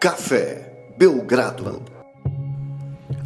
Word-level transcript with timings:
Café 0.00 0.94
Belgrado. 0.96 1.82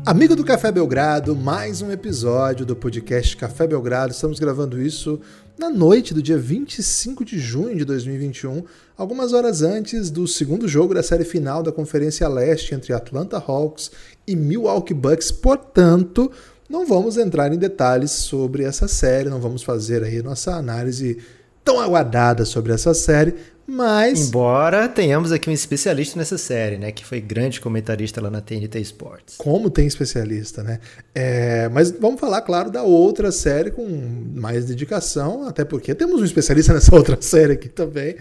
Amigo 0.04 0.34
do 0.34 0.44
Café 0.44 0.72
Belgrado, 0.72 1.36
mais 1.36 1.80
um 1.80 1.92
episódio 1.92 2.66
do 2.66 2.74
podcast 2.74 3.36
Café 3.36 3.64
Belgrado. 3.64 4.12
Estamos 4.12 4.40
gravando 4.40 4.82
isso 4.82 5.20
na 5.56 5.70
noite 5.70 6.12
do 6.12 6.20
dia 6.20 6.36
25 6.36 7.24
de 7.24 7.38
junho 7.38 7.76
de 7.76 7.84
2021, 7.84 8.64
algumas 8.98 9.32
horas 9.32 9.62
antes 9.62 10.10
do 10.10 10.26
segundo 10.26 10.66
jogo 10.66 10.92
da 10.92 11.02
série 11.04 11.24
final 11.24 11.62
da 11.62 11.70
Conferência 11.70 12.26
Leste 12.26 12.74
entre 12.74 12.92
Atlanta 12.92 13.36
Hawks 13.36 13.92
e 14.26 14.34
Milwaukee 14.34 14.94
Bucks. 14.94 15.30
Portanto, 15.30 16.28
não 16.68 16.84
vamos 16.84 17.16
entrar 17.16 17.52
em 17.52 17.56
detalhes 17.56 18.10
sobre 18.10 18.64
essa 18.64 18.88
série, 18.88 19.30
não 19.30 19.40
vamos 19.40 19.62
fazer 19.62 20.02
aí 20.02 20.20
nossa 20.20 20.56
análise 20.56 21.18
tão 21.64 21.80
aguardada 21.80 22.44
sobre 22.44 22.72
essa 22.72 22.92
série, 22.92 23.34
mas. 23.66 24.28
Embora 24.28 24.88
tenhamos 24.88 25.32
aqui 25.32 25.48
um 25.48 25.52
especialista 25.52 26.18
nessa 26.18 26.36
série, 26.36 26.76
né? 26.76 26.92
Que 26.92 27.04
foi 27.04 27.20
grande 27.20 27.60
comentarista 27.60 28.20
lá 28.20 28.30
na 28.30 28.40
TNT 28.40 28.80
Sports. 28.80 29.36
Como 29.38 29.70
tem 29.70 29.86
especialista, 29.86 30.62
né? 30.62 30.80
É, 31.14 31.68
mas 31.68 31.90
vamos 31.90 32.20
falar, 32.20 32.42
claro, 32.42 32.70
da 32.70 32.82
outra 32.82 33.32
série 33.32 33.70
com 33.70 33.86
mais 34.34 34.66
dedicação, 34.66 35.46
até 35.46 35.64
porque 35.64 35.94
temos 35.94 36.20
um 36.20 36.24
especialista 36.24 36.72
nessa 36.72 36.94
outra 36.96 37.20
série 37.20 37.54
aqui 37.54 37.68
também, 37.68 38.16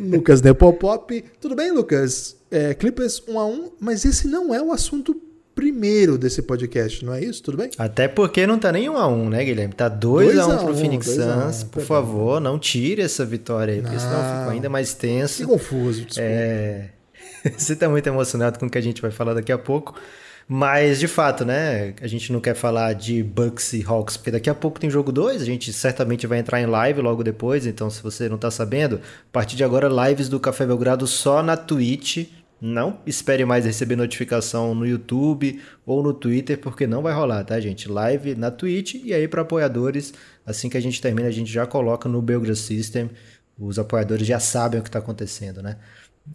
Lucas 0.00 0.42
Nepopop. 0.42 1.24
Tudo 1.40 1.54
bem, 1.54 1.70
Lucas? 1.70 2.36
É, 2.50 2.72
Clippers 2.74 3.22
1 3.28 3.38
a 3.38 3.46
1 3.46 3.72
mas 3.78 4.04
esse 4.04 4.26
não 4.26 4.54
é 4.54 4.62
o 4.62 4.72
assunto 4.72 5.14
primeiro 5.58 6.16
desse 6.16 6.40
podcast, 6.40 7.04
não 7.04 7.12
é 7.12 7.20
isso? 7.20 7.42
Tudo 7.42 7.58
bem? 7.58 7.68
Até 7.76 8.06
porque 8.06 8.46
não 8.46 8.60
tá 8.60 8.70
nem 8.70 8.88
1 8.88 8.96
a 8.96 9.08
1 9.08 9.28
né, 9.28 9.44
Guilherme? 9.44 9.74
Tá 9.74 9.88
2 9.88 10.38
a 10.38 10.46
1 10.46 10.58
pro 10.58 10.72
um, 10.72 10.76
Phoenix 10.76 11.06
Suns. 11.06 11.64
Por 11.64 11.82
favor, 11.82 12.40
não 12.40 12.60
tire 12.60 13.02
essa 13.02 13.26
vitória 13.26 13.74
aí, 13.74 13.80
porque 13.80 13.96
não. 13.96 14.00
senão 14.00 14.18
fica 14.18 14.50
ainda 14.52 14.68
mais 14.68 14.94
tenso. 14.94 15.38
Que 15.38 15.48
confuso, 15.48 16.04
desculpa. 16.04 16.30
É... 16.30 16.90
Você 17.58 17.74
tá 17.74 17.88
muito 17.88 18.06
emocionado 18.06 18.56
com 18.56 18.66
o 18.66 18.70
que 18.70 18.78
a 18.78 18.80
gente 18.80 19.02
vai 19.02 19.10
falar 19.10 19.34
daqui 19.34 19.50
a 19.50 19.58
pouco. 19.58 19.96
Mas, 20.46 21.00
de 21.00 21.08
fato, 21.08 21.44
né? 21.44 21.92
A 22.00 22.06
gente 22.06 22.32
não 22.32 22.40
quer 22.40 22.54
falar 22.54 22.92
de 22.92 23.20
Bucks 23.20 23.72
e 23.72 23.84
Hawks, 23.84 24.16
porque 24.16 24.30
daqui 24.30 24.48
a 24.48 24.54
pouco 24.54 24.78
tem 24.78 24.88
jogo 24.88 25.10
2. 25.10 25.42
A 25.42 25.44
gente 25.44 25.72
certamente 25.72 26.24
vai 26.26 26.38
entrar 26.38 26.60
em 26.60 26.66
live 26.66 27.02
logo 27.02 27.24
depois. 27.24 27.66
Então, 27.66 27.90
se 27.90 28.00
você 28.00 28.28
não 28.28 28.38
tá 28.38 28.48
sabendo, 28.48 28.96
a 28.96 29.32
partir 29.32 29.56
de 29.56 29.64
agora, 29.64 29.88
lives 30.08 30.28
do 30.28 30.38
Café 30.38 30.64
Belgrado 30.64 31.04
só 31.04 31.42
na 31.42 31.56
Twitch. 31.56 32.28
Não 32.60 33.00
espere 33.06 33.44
mais 33.44 33.64
receber 33.64 33.94
notificação 33.94 34.74
no 34.74 34.84
YouTube 34.84 35.62
ou 35.86 36.02
no 36.02 36.12
Twitter, 36.12 36.58
porque 36.58 36.86
não 36.86 37.02
vai 37.02 37.14
rolar, 37.14 37.44
tá, 37.44 37.58
gente? 37.60 37.88
Live 37.88 38.34
na 38.34 38.50
Twitch 38.50 38.94
e 39.04 39.14
aí 39.14 39.28
para 39.28 39.42
apoiadores, 39.42 40.12
assim 40.44 40.68
que 40.68 40.76
a 40.76 40.80
gente 40.80 41.00
termina, 41.00 41.28
a 41.28 41.32
gente 41.32 41.52
já 41.52 41.66
coloca 41.66 42.08
no 42.08 42.20
Belgrade 42.20 42.58
System. 42.58 43.10
Os 43.58 43.78
apoiadores 43.78 44.26
já 44.26 44.40
sabem 44.40 44.80
o 44.80 44.82
que 44.82 44.88
está 44.88 44.98
acontecendo, 44.98 45.62
né? 45.62 45.76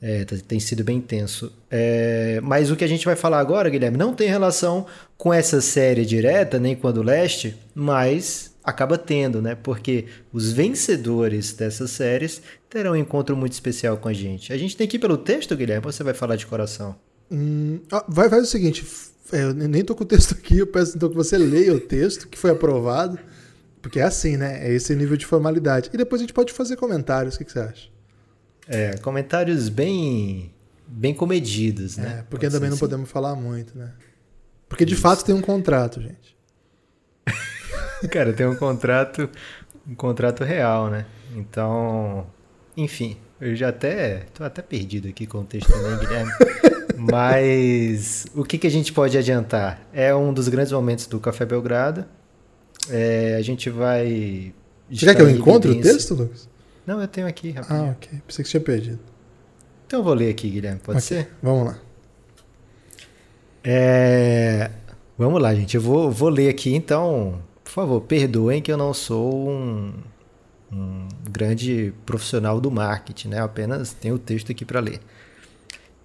É, 0.02 0.24
tá, 0.24 0.36
tem 0.48 0.60
sido 0.60 0.84
bem 0.84 0.98
intenso. 0.98 1.52
É, 1.70 2.40
mas 2.42 2.72
o 2.72 2.76
que 2.76 2.84
a 2.84 2.88
gente 2.88 3.06
vai 3.06 3.16
falar 3.16 3.40
agora, 3.40 3.70
Guilherme, 3.70 3.98
não 3.98 4.14
tem 4.14 4.30
relação 4.30 4.86
com 5.18 5.34
essa 5.34 5.62
série 5.62 6.06
direta, 6.06 6.58
nem 6.58 6.76
com 6.76 6.88
a 6.88 6.92
do 6.92 7.04
Leste, 7.04 7.56
mas 7.76 8.53
acaba 8.64 8.98
tendo, 8.98 9.42
né? 9.42 9.56
Porque 9.56 10.06
os 10.32 10.52
vencedores 10.52 11.54
dessas 11.54 11.92
séries 11.92 12.42
terão 12.70 12.94
um 12.94 12.96
encontro 12.96 13.36
muito 13.36 13.54
especial 13.54 13.98
com 13.98 14.08
a 14.08 14.14
gente. 14.14 14.54
A 14.54 14.58
gente 14.58 14.78
tem 14.78 14.88
que 14.88 14.98
ir 14.98 15.00
pelo 15.00 15.18
texto, 15.18 15.56
Guilherme, 15.56 15.86
ou 15.86 15.92
você 15.92 16.04
vai 16.04 16.14
falar 16.14 16.36
de 16.36 16.46
coração? 16.46 16.96
Hum, 17.32 17.80
ah, 17.92 18.06
vai, 18.08 18.30
faz 18.30 18.44
o 18.44 18.48
seguinte, 18.48 18.86
é, 19.32 19.44
eu 19.44 19.54
nem 19.54 19.84
tô 19.84 19.96
com 19.96 20.04
o 20.04 20.08
texto 20.08 20.34
aqui, 20.34 20.60
eu 20.60 20.68
peço 20.68 20.96
então 20.96 21.10
que 21.10 21.16
você 21.16 21.38
leia 21.38 21.74
o 21.74 21.80
texto 21.80 22.28
que 22.28 22.38
foi 22.38 22.52
aprovado, 22.52 23.20
porque 23.82 24.00
é 24.00 24.04
assim, 24.04 24.38
né? 24.38 24.68
É 24.68 24.74
esse 24.74 24.96
nível 24.96 25.18
de 25.18 25.26
formalidade. 25.26 25.90
E 25.94 25.98
depois 25.98 26.22
a 26.22 26.24
gente 26.24 26.34
pode 26.34 26.54
fazer 26.54 26.76
comentários, 26.76 27.36
o 27.36 27.38
que, 27.38 27.46
que 27.46 27.52
você 27.52 27.60
acha? 27.60 27.90
É, 28.68 28.98
comentários 28.98 29.70
bem 29.70 30.54
bem 30.88 31.14
comedidos, 31.14 31.98
né? 31.98 32.20
É, 32.20 32.24
porque 32.30 32.46
pode 32.46 32.54
também 32.54 32.70
não 32.70 32.76
assim. 32.76 32.80
podemos 32.86 33.10
falar 33.10 33.36
muito, 33.36 33.78
né? 33.78 33.92
Porque 34.70 34.86
de 34.86 34.94
Isso. 34.94 35.02
fato 35.02 35.26
tem 35.26 35.34
um 35.34 35.42
contrato, 35.42 36.02
gente. 36.02 36.36
Cara, 38.12 38.34
tem 38.34 38.46
um 38.46 38.56
contrato, 38.56 39.30
um 39.88 39.96
contrato 39.96 40.44
real, 40.44 40.90
né? 40.90 41.06
Então, 41.36 42.26
enfim, 42.76 43.18
eu 43.40 43.56
já 43.56 43.70
até 43.70 44.26
tô 44.34 44.44
até 44.44 44.62
perdido 44.62 45.08
aqui 45.08 45.26
com 45.26 45.40
o 45.40 45.44
texto 45.44 45.72
também, 45.72 45.98
Guilherme. 45.98 46.32
Mas 46.98 48.26
o 48.36 48.44
que, 48.44 48.58
que 48.58 48.68
a 48.68 48.70
gente 48.70 48.94
pode 48.94 49.18
adiantar? 49.18 49.82
É 49.92 50.14
um 50.16 50.34
dos 50.34 50.48
grandes 50.48 50.72
momentos 50.72 51.08
do 51.08 51.20
Café 51.20 51.46
Belgrado. 51.46 52.06
É, 52.90 53.36
a 53.36 53.42
gente 53.42 53.70
vai. 53.70 54.54
Você 54.90 55.06
quer 55.06 55.16
que 55.16 55.22
eu 55.22 55.30
encontre 55.30 55.72
o 55.72 55.82
texto, 55.82 56.14
Lucas? 56.14 56.48
Não, 56.86 57.02
eu 57.02 57.08
tenho 57.08 57.28
aqui, 57.28 57.52
rapidinho. 57.52 57.90
Ah, 57.90 57.92
ok. 57.92 58.10
Pensei 58.28 58.44
que 58.44 58.50
você 58.50 58.60
tinha 58.60 58.62
perdido. 58.62 59.00
Então 59.88 60.00
eu 60.00 60.04
vou 60.04 60.14
ler 60.14 60.30
aqui, 60.30 60.50
Guilherme. 60.50 60.80
Pode 60.80 61.00
okay. 61.00 61.24
ser? 61.24 61.30
Vamos 61.42 61.68
lá. 61.68 61.80
É... 63.64 64.70
Vamos 65.18 65.42
lá, 65.42 65.54
gente. 65.56 65.76
Eu 65.76 65.82
vou, 65.82 66.12
vou 66.12 66.30
ler 66.30 66.50
aqui, 66.50 66.76
então 66.76 67.42
favor, 67.74 68.02
perdoem 68.02 68.62
que 68.62 68.72
eu 68.72 68.78
não 68.78 68.94
sou 68.94 69.50
um, 69.50 69.94
um 70.72 71.08
grande 71.30 71.94
profissional 72.06 72.60
do 72.60 72.70
marketing, 72.70 73.30
né? 73.30 73.40
Eu 73.40 73.46
apenas 73.46 73.94
tenho 73.94 74.16
o 74.16 74.20
texto 74.20 74.52
aqui 74.52 74.64
para 74.66 74.80
ler. 74.80 75.00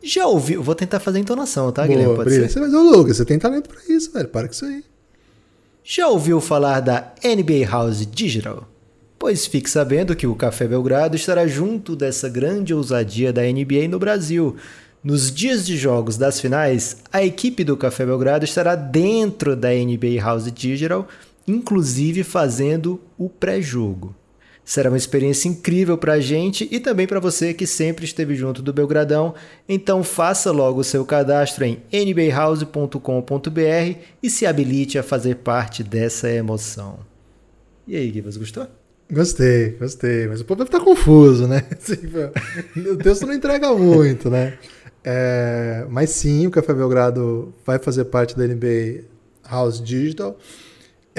Já 0.02 0.26
ouviu? 0.26 0.62
Vou 0.62 0.74
tentar 0.74 1.00
fazer 1.00 1.18
entonação, 1.18 1.72
tá, 1.72 1.82
Boa, 1.82 1.94
Guilherme? 1.94 2.16
Pode 2.16 2.48
ser? 2.48 2.60
Mas, 2.60 2.72
ô, 2.72 2.82
Lucas, 2.82 3.16
você 3.16 3.24
tem 3.24 3.38
talento 3.38 3.68
pra 3.68 3.80
isso, 3.88 4.12
velho. 4.12 4.28
Para 4.28 4.46
com 4.46 4.54
isso 4.54 4.64
aí. 4.64 4.84
Já 5.82 6.06
ouviu 6.08 6.40
falar 6.40 6.80
da 6.80 7.12
NBA 7.24 7.66
House 7.68 8.06
Digital? 8.06 8.68
Pois 9.18 9.46
fique 9.46 9.68
sabendo 9.68 10.14
que 10.14 10.26
o 10.26 10.34
Café 10.34 10.68
Belgrado 10.68 11.16
estará 11.16 11.46
junto 11.46 11.96
dessa 11.96 12.28
grande 12.28 12.72
ousadia 12.72 13.32
da 13.32 13.42
NBA 13.42 13.88
no 13.88 13.98
Brasil. 13.98 14.54
Nos 15.02 15.32
dias 15.32 15.66
de 15.66 15.76
jogos 15.76 16.16
das 16.16 16.40
finais, 16.40 16.98
a 17.12 17.24
equipe 17.24 17.64
do 17.64 17.76
Café 17.76 18.04
Belgrado 18.04 18.44
estará 18.44 18.76
dentro 18.76 19.56
da 19.56 19.70
NBA 19.70 20.20
House 20.20 20.52
Digital 20.52 21.08
inclusive 21.50 22.22
fazendo 22.22 23.00
o 23.16 23.28
pré-jogo. 23.28 24.14
Será 24.64 24.90
uma 24.90 24.98
experiência 24.98 25.48
incrível 25.48 25.96
para 25.96 26.12
a 26.12 26.20
gente 26.20 26.68
e 26.70 26.78
também 26.78 27.06
para 27.06 27.18
você 27.18 27.54
que 27.54 27.66
sempre 27.66 28.04
esteve 28.04 28.34
junto 28.34 28.60
do 28.60 28.70
Belgradão. 28.70 29.34
Então 29.66 30.04
faça 30.04 30.52
logo 30.52 30.80
o 30.80 30.84
seu 30.84 31.06
cadastro 31.06 31.64
em 31.64 31.80
nbahouse.com.br 31.90 33.98
e 34.22 34.28
se 34.28 34.44
habilite 34.44 34.98
a 34.98 35.02
fazer 35.02 35.36
parte 35.36 35.82
dessa 35.82 36.30
emoção. 36.30 36.98
E 37.86 37.96
aí, 37.96 38.12
Gibas, 38.12 38.36
gostou? 38.36 38.68
Gostei, 39.10 39.70
gostei, 39.70 40.28
mas 40.28 40.42
o 40.42 40.44
povo 40.44 40.62
deve 40.62 40.68
estar 40.68 40.84
confuso, 40.84 41.48
né? 41.48 41.64
o 42.92 42.96
texto 42.98 43.26
não 43.26 43.32
entrega 43.32 43.72
muito, 43.72 44.28
né? 44.28 44.58
É, 45.02 45.86
mas 45.88 46.10
sim, 46.10 46.46
o 46.46 46.50
Café 46.50 46.74
Belgrado 46.74 47.54
vai 47.64 47.78
fazer 47.78 48.04
parte 48.04 48.36
da 48.36 48.46
NBA 48.46 49.04
House 49.50 49.82
Digital. 49.82 50.36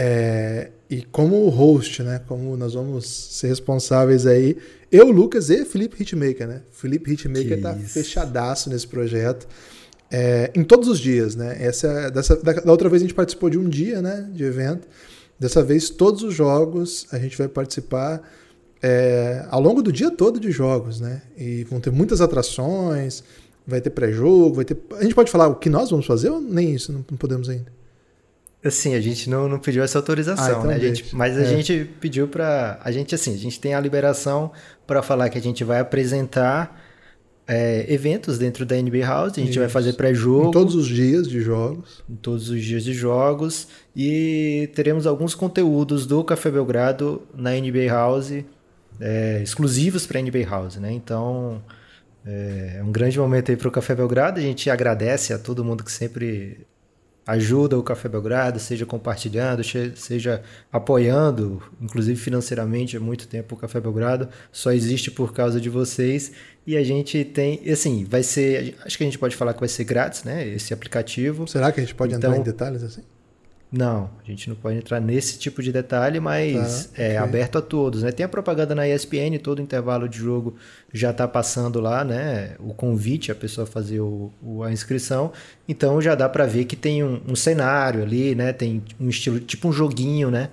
É, 0.01 0.69
e 0.89 1.01
como 1.01 1.49
host, 1.49 2.01
né? 2.03 2.21
Como 2.25 2.55
nós 2.55 2.73
vamos 2.73 3.05
ser 3.05 3.47
responsáveis 3.47 4.25
aí, 4.25 4.55
eu, 4.89 5.11
Lucas 5.11 5.49
e 5.49 5.65
Felipe 5.65 6.01
Hitmaker, 6.01 6.47
né? 6.47 6.61
Felipe 6.71 7.11
Hitmaker 7.11 7.57
que 7.57 7.61
tá 7.61 7.73
isso. 7.75 7.89
fechadaço 7.89 8.69
nesse 8.69 8.88
projeto. 8.88 9.45
É, 10.09 10.51
em 10.55 10.63
todos 10.63 10.88
os 10.88 10.99
dias, 10.99 11.35
né? 11.35 11.57
Essa, 11.59 12.09
dessa, 12.09 12.38
da, 12.38 12.53
da, 12.53 12.71
outra 12.71 12.88
vez 12.88 13.01
a 13.01 13.05
gente 13.05 13.13
participou 13.13 13.49
de 13.49 13.59
um 13.59 13.67
dia, 13.67 14.01
né? 14.01 14.29
De 14.33 14.41
evento. 14.45 14.88
Dessa 15.38 15.61
vez, 15.61 15.89
todos 15.89 16.23
os 16.23 16.33
jogos 16.33 17.05
a 17.11 17.19
gente 17.19 17.38
vai 17.38 17.49
participar 17.49 18.21
é, 18.81 19.45
ao 19.49 19.59
longo 19.59 19.81
do 19.81 19.91
dia 19.91 20.09
todo 20.09 20.39
de 20.39 20.49
jogos, 20.49 21.01
né? 21.01 21.23
E 21.38 21.65
vão 21.65 21.81
ter 21.81 21.91
muitas 21.91 22.21
atrações, 22.21 23.21
vai 23.67 23.81
ter 23.81 23.89
pré-jogo, 23.89 24.55
vai 24.55 24.63
ter. 24.63 24.77
A 24.97 25.03
gente 25.03 25.13
pode 25.13 25.29
falar 25.29 25.49
o 25.49 25.55
que 25.55 25.69
nós 25.69 25.89
vamos 25.89 26.05
fazer 26.05 26.29
ou 26.29 26.39
nem 26.39 26.73
isso? 26.73 26.93
Não, 26.93 27.03
não 27.11 27.17
podemos 27.17 27.49
ainda. 27.49 27.78
Assim, 28.63 28.93
a 28.93 28.99
gente 28.99 29.29
não, 29.29 29.47
não 29.47 29.57
pediu 29.57 29.81
essa 29.83 29.97
autorização, 29.97 30.45
ah, 30.45 30.50
então 30.51 30.63
né? 30.65 30.75
A 30.75 30.79
gente, 30.79 31.15
mas 31.15 31.38
a 31.38 31.41
é. 31.41 31.45
gente 31.45 31.89
pediu 32.01 32.27
para 32.27 32.77
a 32.83 32.91
gente 32.91 33.15
assim, 33.15 33.33
a 33.33 33.38
gente 33.38 33.59
tem 33.59 33.73
a 33.73 33.79
liberação 33.79 34.51
para 34.85 35.01
falar 35.01 35.29
que 35.29 35.38
a 35.38 35.41
gente 35.41 35.63
vai 35.63 35.79
apresentar 35.79 36.77
é, 37.47 37.91
eventos 37.91 38.38
dentro 38.38 38.63
da 38.63 38.75
NBA 38.75 39.03
House, 39.06 39.33
a 39.33 39.39
gente 39.39 39.50
Isso. 39.50 39.59
vai 39.59 39.67
fazer 39.67 39.94
pré-jogo. 39.94 40.50
Em 40.50 40.51
todos 40.51 40.75
os 40.75 40.88
dias 40.88 41.27
de 41.27 41.41
jogos. 41.41 42.03
Em 42.07 42.15
todos 42.15 42.50
os 42.50 42.61
dias 42.61 42.83
de 42.83 42.94
jogos. 42.94 43.67
E 43.95 44.69
teremos 44.75 45.07
alguns 45.07 45.33
conteúdos 45.33 46.05
do 46.05 46.23
Café 46.23 46.51
Belgrado 46.51 47.23
na 47.33 47.51
NBA 47.51 47.88
House, 47.88 48.44
é, 49.00 49.41
exclusivos 49.41 50.05
para 50.05 50.19
a 50.19 50.21
NBA 50.21 50.47
House, 50.47 50.75
né? 50.75 50.91
Então, 50.91 51.59
é, 52.23 52.75
é 52.77 52.83
um 52.83 52.91
grande 52.91 53.17
momento 53.17 53.50
aí 53.50 53.57
para 53.57 53.67
o 53.67 53.71
Café 53.71 53.95
Belgrado. 53.95 54.39
A 54.39 54.44
gente 54.44 54.69
agradece 54.69 55.33
a 55.33 55.39
todo 55.39 55.65
mundo 55.65 55.83
que 55.83 55.91
sempre 55.91 56.67
ajuda 57.29 57.77
o 57.77 57.83
Café 57.83 58.09
Belgrado, 58.09 58.59
seja 58.59 58.87
compartilhando, 58.87 59.61
seja 59.95 60.41
apoiando, 60.71 61.61
inclusive 61.79 62.19
financeiramente 62.19 62.97
há 62.97 62.99
muito 62.99 63.27
tempo 63.27 63.53
o 63.53 63.57
Café 63.57 63.79
Belgrado, 63.79 64.27
só 64.51 64.71
existe 64.71 65.11
por 65.11 65.31
causa 65.31 65.61
de 65.61 65.69
vocês 65.69 66.31
e 66.65 66.75
a 66.75 66.83
gente 66.83 67.23
tem, 67.23 67.61
assim, 67.71 68.03
vai 68.03 68.23
ser, 68.23 68.75
acho 68.83 68.97
que 68.97 69.03
a 69.03 69.07
gente 69.07 69.19
pode 69.19 69.35
falar 69.35 69.53
que 69.53 69.59
vai 69.59 69.69
ser 69.69 69.83
grátis, 69.83 70.23
né, 70.23 70.47
esse 70.47 70.73
aplicativo. 70.73 71.47
Será 71.47 71.71
que 71.71 71.79
a 71.79 71.83
gente 71.83 71.93
pode 71.93 72.15
então, 72.15 72.31
entrar 72.31 72.41
em 72.41 72.43
detalhes 72.43 72.81
assim? 72.81 73.03
Não, 73.71 74.10
a 74.24 74.25
gente 74.25 74.50
não 74.50 74.56
pode 74.56 74.77
entrar 74.77 75.00
nesse 75.00 75.38
tipo 75.38 75.62
de 75.62 75.71
detalhe, 75.71 76.19
mas 76.19 76.88
tá, 76.88 77.04
é 77.04 77.10
okay. 77.10 77.18
aberto 77.18 77.57
a 77.60 77.62
todos, 77.62 78.01
né? 78.01 78.12
Tem 78.12 78.25
a 78.25 78.30
propaganda 78.30 78.74
na 78.74 78.88
ESPN, 78.88 79.38
todo 79.42 79.62
intervalo 79.62 80.10
de 80.10 80.18
jogo 80.18 80.56
já 80.92 81.12
está 81.12 81.27
passando 81.27 81.80
lá, 81.80 82.04
né? 82.04 82.56
O 82.60 82.74
convite 82.74 83.31
a 83.31 83.36
pessoa 83.36 83.68
fazer 83.68 84.00
o, 84.00 84.31
o 84.42 84.63
a 84.63 84.71
inscrição, 84.71 85.31
então 85.68 86.01
já 86.01 86.16
dá 86.16 86.27
para 86.27 86.48
ver 86.48 86.66
que 86.66 86.75
tem 86.75 87.04
um, 87.04 87.21
um, 87.27 87.36
cenário 87.36 88.01
ali, 88.01 88.33
né? 88.33 88.51
Tem 88.54 88.81
um 89.00 89.07
estilo 89.07 89.39
tipo 89.39 89.68
um 89.68 89.72
joguinho, 89.72 90.31
né? 90.31 90.50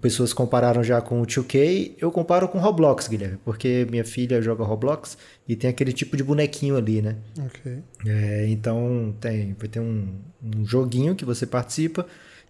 Pessoas 0.00 0.32
compararam 0.32 0.82
já 0.82 1.02
com 1.02 1.20
o 1.20 1.26
2K, 1.26 1.92
eu 2.00 2.10
comparo 2.10 2.48
com 2.48 2.58
Roblox, 2.58 3.08
Guilherme, 3.08 3.38
porque 3.44 3.86
minha 3.90 4.04
filha 4.04 4.40
joga 4.40 4.64
Roblox 4.64 5.18
e 5.46 5.54
tem 5.54 5.68
aquele 5.68 5.92
tipo 5.92 6.16
de 6.16 6.24
bonequinho 6.24 6.78
ali, 6.78 7.02
né? 7.02 7.16
Ok. 7.38 7.78
É, 8.06 8.46
então 8.48 9.14
tem, 9.20 9.54
vai 9.56 9.68
ter 9.68 9.80
um, 9.80 10.18
um 10.42 10.64
joguinho 10.64 11.14
que 11.14 11.26
você 11.26 11.46
participa 11.46 12.06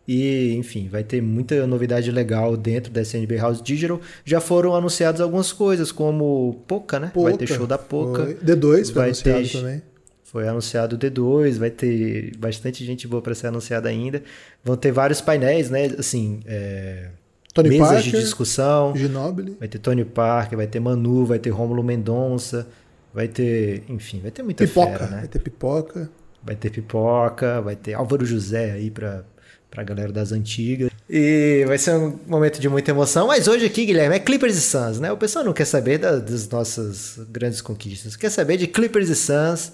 e, 0.09 0.55
enfim, 0.55 0.89
vai 0.89 1.05
ter 1.05 1.21
muita 1.21 1.67
novidade 1.67 2.11
legal 2.11 2.57
dentro 2.57 2.91
da 2.91 3.03
SNB 3.03 3.37
House 3.37 3.61
Digital. 3.61 4.01
Já 4.25 4.41
foram 4.41 4.75
anunciadas 4.75 5.21
algumas 5.21 5.53
coisas, 5.53 5.93
como 5.93 6.65
Poca, 6.67 6.99
né? 6.99 7.11
Poca, 7.13 7.29
vai 7.29 7.37
ter 7.37 7.47
show 7.47 7.67
da 7.67 7.77
Poca. 7.77 8.25
Foi. 8.25 8.35
D2 8.37 8.85
foi 8.87 8.95
vai 8.95 9.05
anunciado 9.05 9.43
ter... 9.43 9.53
também. 9.53 9.83
Foi 10.25 10.49
anunciado 10.49 10.97
o 10.97 10.99
D2, 10.99 11.59
vai 11.59 11.71
ter 11.71 12.35
bastante 12.39 12.87
gente 12.87 13.07
boa 13.07 13.21
para 13.21 13.35
ser 13.35 13.49
anunciada 13.49 13.91
ainda. 13.91 14.23
Vão 14.65 14.79
ter 14.79 14.93
vários 14.93 15.21
painéis, 15.21 15.69
né? 15.69 15.91
Assim, 15.99 16.41
é... 16.47 17.11
Tony 17.53 17.69
mesas 17.69 17.89
Parker, 17.89 18.13
de 18.13 18.21
discussão. 18.21 18.97
Ginobili. 18.97 19.57
Vai 19.59 19.69
ter 19.69 19.79
Tony 19.79 20.07
Parker, 20.07 20.57
vai 20.57 20.67
ter 20.67 20.81
Manu, 20.81 21.27
vai 21.27 21.39
ter 21.39 21.51
Rômulo 21.51 21.83
Mendonça, 21.83 22.67
vai 23.13 23.29
ter, 23.29 23.85
enfim, 23.91 24.21
vai 24.21 24.31
ter 24.31 24.43
muita 24.43 24.67
pipoca, 24.67 24.91
fera, 24.91 25.07
né? 25.07 25.19
Vai 25.19 25.29
ter 25.29 25.39
pipoca. 25.39 26.11
Vai 26.43 26.57
ter 26.57 26.71
pipoca, 26.71 27.61
vai 27.61 27.77
ter 27.77 27.93
Álvaro 27.93 28.25
José 28.25 28.73
aí 28.73 28.91
para 28.91 29.25
pra 29.71 29.83
galera 29.83 30.13
das 30.13 30.33
antigas. 30.33 30.91
E 31.09 31.65
vai 31.67 31.79
ser 31.79 31.95
um 31.95 32.19
momento 32.27 32.61
de 32.61 32.69
muita 32.69 32.91
emoção. 32.91 33.29
Mas 33.29 33.49
hoje 33.49 33.65
aqui, 33.67 33.87
Guilherme, 33.87 34.17
é 34.17 34.19
Clippers 34.19 34.57
e 34.57 34.61
Suns, 34.61 35.01
né? 35.01 35.11
O 35.11 35.17
pessoal 35.17 35.45
não 35.45 35.53
quer 35.53 35.65
saber 35.65 35.99
da, 35.99 36.17
das 36.17 36.49
nossas 36.49 37.19
grandes 37.31 37.61
conquistas. 37.61 38.17
Quer 38.17 38.31
saber 38.31 38.57
de 38.57 38.67
Clippers 38.67 39.09
e 39.09 39.15
Suns. 39.15 39.73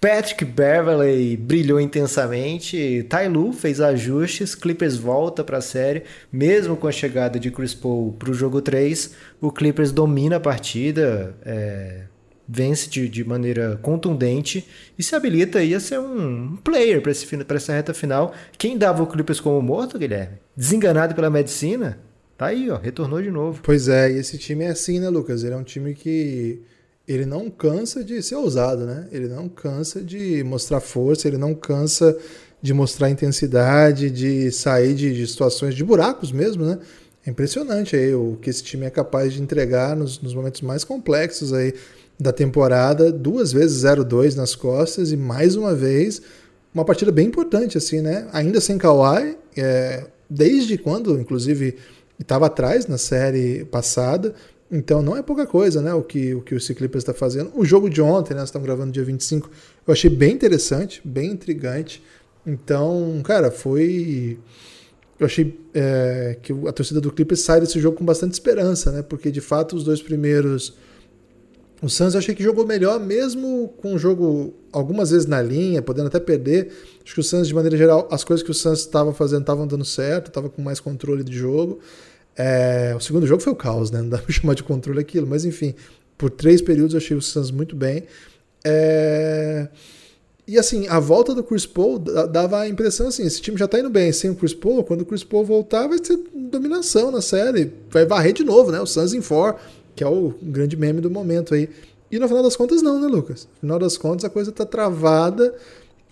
Patrick 0.00 0.44
Beverley 0.44 1.36
brilhou 1.36 1.80
intensamente. 1.80 3.06
Ty 3.08 3.54
fez 3.54 3.80
ajustes. 3.80 4.54
Clippers 4.54 4.96
volta 4.96 5.42
para 5.42 5.58
a 5.58 5.62
série. 5.62 6.02
Mesmo 6.32 6.76
com 6.76 6.86
a 6.86 6.92
chegada 6.92 7.38
de 7.38 7.50
Chris 7.50 7.72
Paul 7.72 8.12
para 8.12 8.30
o 8.30 8.34
jogo 8.34 8.60
3, 8.60 9.14
o 9.40 9.50
Clippers 9.50 9.92
domina 9.92 10.36
a 10.36 10.40
partida. 10.40 11.34
É 11.44 12.02
vence 12.46 12.88
de, 12.88 13.08
de 13.08 13.24
maneira 13.24 13.78
contundente 13.82 14.66
e 14.98 15.02
se 15.02 15.14
habilita 15.14 15.58
aí 15.58 15.74
a 15.74 15.80
ser 15.80 15.98
um 15.98 16.56
player 16.56 17.00
para 17.00 17.56
essa 17.56 17.72
reta 17.72 17.94
final. 17.94 18.34
Quem 18.58 18.76
dava 18.76 19.02
o 19.02 19.06
Clippers 19.06 19.40
como 19.40 19.60
morto, 19.62 19.98
Guilherme? 19.98 20.38
Desenganado 20.56 21.14
pela 21.14 21.30
medicina? 21.30 21.98
Tá 22.36 22.46
aí, 22.46 22.70
ó, 22.70 22.76
retornou 22.76 23.22
de 23.22 23.30
novo. 23.30 23.60
Pois 23.62 23.88
é, 23.88 24.10
e 24.10 24.18
esse 24.18 24.36
time 24.36 24.64
é 24.64 24.68
assim, 24.68 24.98
né, 24.98 25.08
Lucas? 25.08 25.44
Ele 25.44 25.54
é 25.54 25.56
um 25.56 25.62
time 25.62 25.94
que 25.94 26.60
ele 27.06 27.24
não 27.24 27.48
cansa 27.50 28.02
de 28.02 28.22
ser 28.22 28.34
ousado, 28.34 28.84
né? 28.84 29.08
Ele 29.12 29.28
não 29.28 29.48
cansa 29.48 30.02
de 30.02 30.42
mostrar 30.42 30.80
força, 30.80 31.28
ele 31.28 31.36
não 31.38 31.54
cansa 31.54 32.16
de 32.60 32.72
mostrar 32.72 33.10
intensidade, 33.10 34.10
de 34.10 34.50
sair 34.50 34.94
de, 34.94 35.14
de 35.14 35.26
situações 35.26 35.74
de 35.74 35.84
buracos 35.84 36.32
mesmo, 36.32 36.64
né? 36.64 36.78
É 37.26 37.30
impressionante 37.30 37.94
aí 37.94 38.14
o 38.14 38.36
que 38.40 38.50
esse 38.50 38.62
time 38.62 38.84
é 38.86 38.90
capaz 38.90 39.32
de 39.32 39.40
entregar 39.40 39.96
nos, 39.96 40.20
nos 40.20 40.34
momentos 40.34 40.60
mais 40.60 40.82
complexos 40.82 41.52
aí 41.52 41.74
da 42.18 42.32
temporada, 42.32 43.10
duas 43.10 43.52
vezes 43.52 43.84
0-2 43.84 44.34
nas 44.36 44.54
costas 44.54 45.12
e 45.12 45.16
mais 45.16 45.56
uma 45.56 45.74
vez 45.74 46.22
uma 46.72 46.84
partida 46.84 47.12
bem 47.12 47.28
importante, 47.28 47.78
assim, 47.78 48.00
né? 48.00 48.28
Ainda 48.32 48.60
sem 48.60 48.76
Kawhi, 48.76 49.36
é, 49.56 50.04
desde 50.28 50.76
quando, 50.76 51.18
inclusive, 51.18 51.76
estava 52.18 52.46
atrás 52.46 52.86
na 52.86 52.98
série 52.98 53.64
passada. 53.66 54.34
Então 54.70 55.00
não 55.02 55.16
é 55.16 55.22
pouca 55.22 55.46
coisa, 55.46 55.80
né? 55.80 55.94
O 55.94 56.02
que 56.02 56.34
o, 56.34 56.40
que 56.40 56.54
o 56.54 56.58
Clippers 56.58 57.02
está 57.02 57.14
fazendo. 57.14 57.52
O 57.54 57.64
jogo 57.64 57.88
de 57.88 58.02
ontem, 58.02 58.34
né? 58.34 58.40
Nós 58.40 58.48
estamos 58.48 58.66
gravando 58.66 58.90
dia 58.90 59.04
25, 59.04 59.48
eu 59.86 59.92
achei 59.92 60.10
bem 60.10 60.32
interessante, 60.32 61.00
bem 61.04 61.30
intrigante. 61.30 62.02
Então, 62.44 63.20
cara, 63.24 63.50
foi. 63.50 64.38
Eu 65.18 65.26
achei 65.26 65.60
é, 65.72 66.36
que 66.42 66.52
a 66.66 66.72
torcida 66.72 67.00
do 67.00 67.12
Clippers 67.12 67.42
sai 67.42 67.60
desse 67.60 67.78
jogo 67.78 67.98
com 67.98 68.04
bastante 68.04 68.32
esperança, 68.32 68.90
né? 68.90 69.02
Porque 69.02 69.30
de 69.30 69.40
fato 69.40 69.76
os 69.76 69.84
dois 69.84 70.02
primeiros 70.02 70.74
o 71.84 71.88
Suns 71.88 72.14
eu 72.14 72.18
achei 72.18 72.34
que 72.34 72.42
jogou 72.42 72.66
melhor, 72.66 72.98
mesmo 72.98 73.68
com 73.80 73.94
o 73.94 73.98
jogo 73.98 74.54
algumas 74.72 75.10
vezes 75.10 75.26
na 75.26 75.42
linha, 75.42 75.82
podendo 75.82 76.06
até 76.06 76.18
perder. 76.18 76.72
Acho 77.04 77.14
que 77.14 77.20
o 77.20 77.22
Suns, 77.22 77.46
de 77.46 77.54
maneira 77.54 77.76
geral, 77.76 78.08
as 78.10 78.24
coisas 78.24 78.42
que 78.42 78.50
o 78.50 78.54
Suns 78.54 78.80
estava 78.80 79.12
fazendo 79.12 79.42
estavam 79.42 79.66
dando 79.66 79.84
certo, 79.84 80.28
estava 80.28 80.48
com 80.48 80.62
mais 80.62 80.80
controle 80.80 81.22
de 81.22 81.36
jogo. 81.36 81.80
É, 82.36 82.94
o 82.96 83.00
segundo 83.00 83.26
jogo 83.26 83.42
foi 83.42 83.52
o 83.52 83.56
caos, 83.56 83.90
né? 83.90 84.00
Não 84.00 84.08
dá 84.08 84.18
pra 84.18 84.32
chamar 84.32 84.54
de 84.54 84.62
controle 84.62 84.98
aquilo, 84.98 85.26
mas 85.26 85.44
enfim, 85.44 85.74
por 86.16 86.30
três 86.30 86.62
períodos 86.62 86.94
eu 86.94 86.98
achei 86.98 87.16
o 87.16 87.20
Suns 87.20 87.50
muito 87.50 87.76
bem. 87.76 88.04
É... 88.64 89.68
E 90.46 90.58
assim, 90.58 90.86
a 90.88 90.98
volta 90.98 91.34
do 91.34 91.42
Chris 91.42 91.64
Paul 91.64 91.98
dava 91.98 92.60
a 92.60 92.68
impressão 92.68 93.08
assim: 93.08 93.24
esse 93.24 93.40
time 93.40 93.56
já 93.56 93.68
tá 93.68 93.78
indo 93.78 93.90
bem 93.90 94.12
sem 94.12 94.30
o 94.30 94.34
Chris 94.34 94.54
Paul, 94.54 94.84
quando 94.84 95.02
o 95.02 95.06
Chris 95.06 95.24
Paul 95.24 95.44
voltar, 95.44 95.86
vai 95.86 95.98
ser 96.02 96.18
dominação 96.34 97.10
na 97.10 97.20
série, 97.20 97.72
vai 97.90 98.04
varrer 98.06 98.32
de 98.32 98.44
novo, 98.44 98.70
né? 98.70 98.80
O 98.80 98.86
Suns 98.86 99.12
em 99.12 99.20
for, 99.20 99.56
que 99.94 100.02
é 100.02 100.08
o 100.08 100.34
grande 100.42 100.76
meme 100.76 101.00
do 101.00 101.10
momento 101.10 101.54
aí. 101.54 101.68
E 102.10 102.18
no 102.18 102.28
final 102.28 102.42
das 102.42 102.56
contas, 102.56 102.82
não, 102.82 103.00
né, 103.00 103.06
Lucas? 103.06 103.48
No 103.54 103.60
final 103.60 103.78
das 103.78 103.96
contas, 103.96 104.24
a 104.24 104.30
coisa 104.30 104.52
tá 104.52 104.64
travada, 104.64 105.54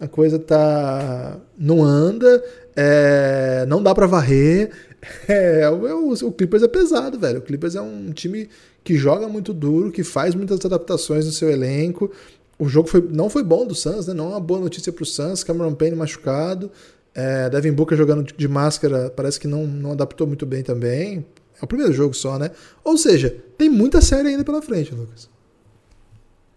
a 0.01 0.09
coisa 0.09 0.39
tá. 0.39 1.39
não 1.57 1.83
anda, 1.83 2.43
é... 2.75 3.65
não 3.67 3.83
dá 3.83 3.95
para 3.95 4.07
varrer. 4.07 4.71
É, 5.27 5.69
o, 5.69 6.13
o 6.13 6.33
Clippers 6.33 6.63
é 6.63 6.69
pesado, 6.69 7.19
velho. 7.19 7.41
O 7.41 7.43
Clippers 7.43 7.75
é 7.75 7.81
um 7.81 8.13
time 8.13 8.49
que 8.85 8.95
joga 8.95 9.27
muito 9.27 9.53
duro, 9.53 9.91
que 9.91 10.05
faz 10.05 10.33
muitas 10.33 10.65
adaptações 10.65 11.27
no 11.27 11.33
seu 11.33 11.51
elenco. 11.51 12.09
O 12.57 12.69
jogo 12.69 12.89
foi, 12.89 13.09
não 13.11 13.29
foi 13.29 13.43
bom 13.43 13.67
do 13.67 13.75
Suns, 13.75 14.07
né? 14.07 14.15
Não 14.15 14.27
é 14.27 14.29
uma 14.29 14.41
boa 14.41 14.61
notícia 14.61 14.93
pro 14.93 15.05
Suns. 15.05 15.43
Cameron 15.43 15.75
Payne 15.75 15.97
machucado. 15.97 16.71
É, 17.15 17.51
Devin 17.51 17.73
Booker 17.73 17.99
jogando 17.99 18.23
de 18.23 18.49
máscara, 18.49 19.13
parece 19.15 19.39
que 19.39 19.47
não, 19.47 19.67
não 19.67 19.93
adaptou 19.93 20.27
muito 20.27 20.47
bem 20.47 20.63
também. 20.63 21.25
É 21.63 21.65
o 21.65 21.69
primeiro 21.69 21.93
jogo 21.93 22.13
só, 22.13 22.41
né? 22.41 22.51
Ou 22.83 22.99
seja, 22.99 23.35
tem 23.57 23.71
muita 23.71 24.01
série 24.01 24.29
ainda 24.29 24.43
pela 24.43 24.61
frente, 24.61 24.93
Lucas. 24.93 25.31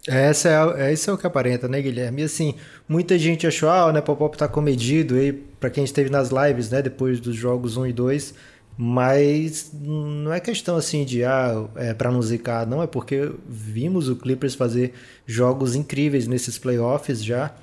Essa 0.07 0.75
é, 0.77 0.93
esse 0.93 1.09
é 1.09 1.13
o 1.13 1.17
que 1.17 1.25
aparenta, 1.27 1.67
né, 1.67 1.79
Guilherme? 1.81 2.23
E 2.23 2.25
assim, 2.25 2.55
muita 2.89 3.17
gente 3.17 3.45
achou, 3.45 3.69
ah, 3.69 3.85
o 3.85 3.91
Nepopop 3.91 4.35
tá 4.35 4.47
comedido 4.47 5.15
aí, 5.15 5.31
pra 5.59 5.69
quem 5.69 5.83
esteve 5.83 6.09
nas 6.09 6.29
lives, 6.29 6.69
né, 6.69 6.81
depois 6.81 7.19
dos 7.19 7.35
jogos 7.35 7.77
1 7.77 7.87
e 7.87 7.93
2, 7.93 8.33
mas 8.77 9.71
não 9.73 10.31
é 10.33 10.39
questão 10.39 10.75
assim 10.75 11.05
de, 11.05 11.23
ah, 11.23 11.67
é 11.75 11.93
pra 11.93 12.11
não 12.11 12.21
zicar, 12.21 12.67
não, 12.67 12.83
é 12.83 12.87
porque 12.87 13.31
vimos 13.47 14.07
o 14.07 14.15
Clippers 14.15 14.53
fazer 14.53 14.93
jogos 15.25 15.75
incríveis 15.75 16.27
nesses 16.27 16.59
playoffs 16.59 17.23
já, 17.23 17.55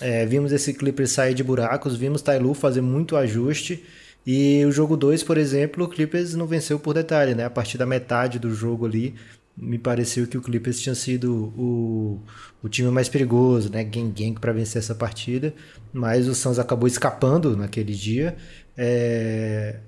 é, 0.00 0.24
vimos 0.24 0.50
esse 0.50 0.72
Clippers 0.72 1.12
sair 1.12 1.34
de 1.34 1.44
buracos, 1.44 1.94
vimos 1.94 2.22
Tailu 2.22 2.54
fazer 2.54 2.80
muito 2.80 3.16
ajuste, 3.16 3.84
e 4.26 4.64
o 4.64 4.70
jogo 4.70 4.96
2, 4.96 5.22
por 5.22 5.36
exemplo, 5.36 5.84
o 5.84 5.88
Clippers 5.88 6.34
não 6.34 6.46
venceu 6.46 6.78
por 6.78 6.94
detalhe, 6.94 7.34
né? 7.34 7.44
A 7.44 7.50
partir 7.50 7.76
da 7.76 7.84
metade 7.84 8.38
do 8.38 8.54
jogo 8.54 8.86
ali, 8.86 9.14
me 9.56 9.78
pareceu 9.78 10.26
que 10.26 10.38
o 10.38 10.42
Clippers 10.42 10.80
tinha 10.80 10.94
sido 10.94 11.52
o, 11.56 12.20
o 12.62 12.68
time 12.68 12.88
mais 12.90 13.08
perigoso, 13.08 13.70
né? 13.70 13.82
Gang 13.82 14.10
Gang 14.10 14.38
para 14.40 14.52
vencer 14.52 14.80
essa 14.80 14.94
partida, 14.94 15.52
mas 15.92 16.28
o 16.28 16.34
Suns 16.34 16.58
acabou 16.58 16.86
escapando 16.86 17.56
naquele 17.56 17.92
dia. 17.94 18.36
É... 18.76 19.80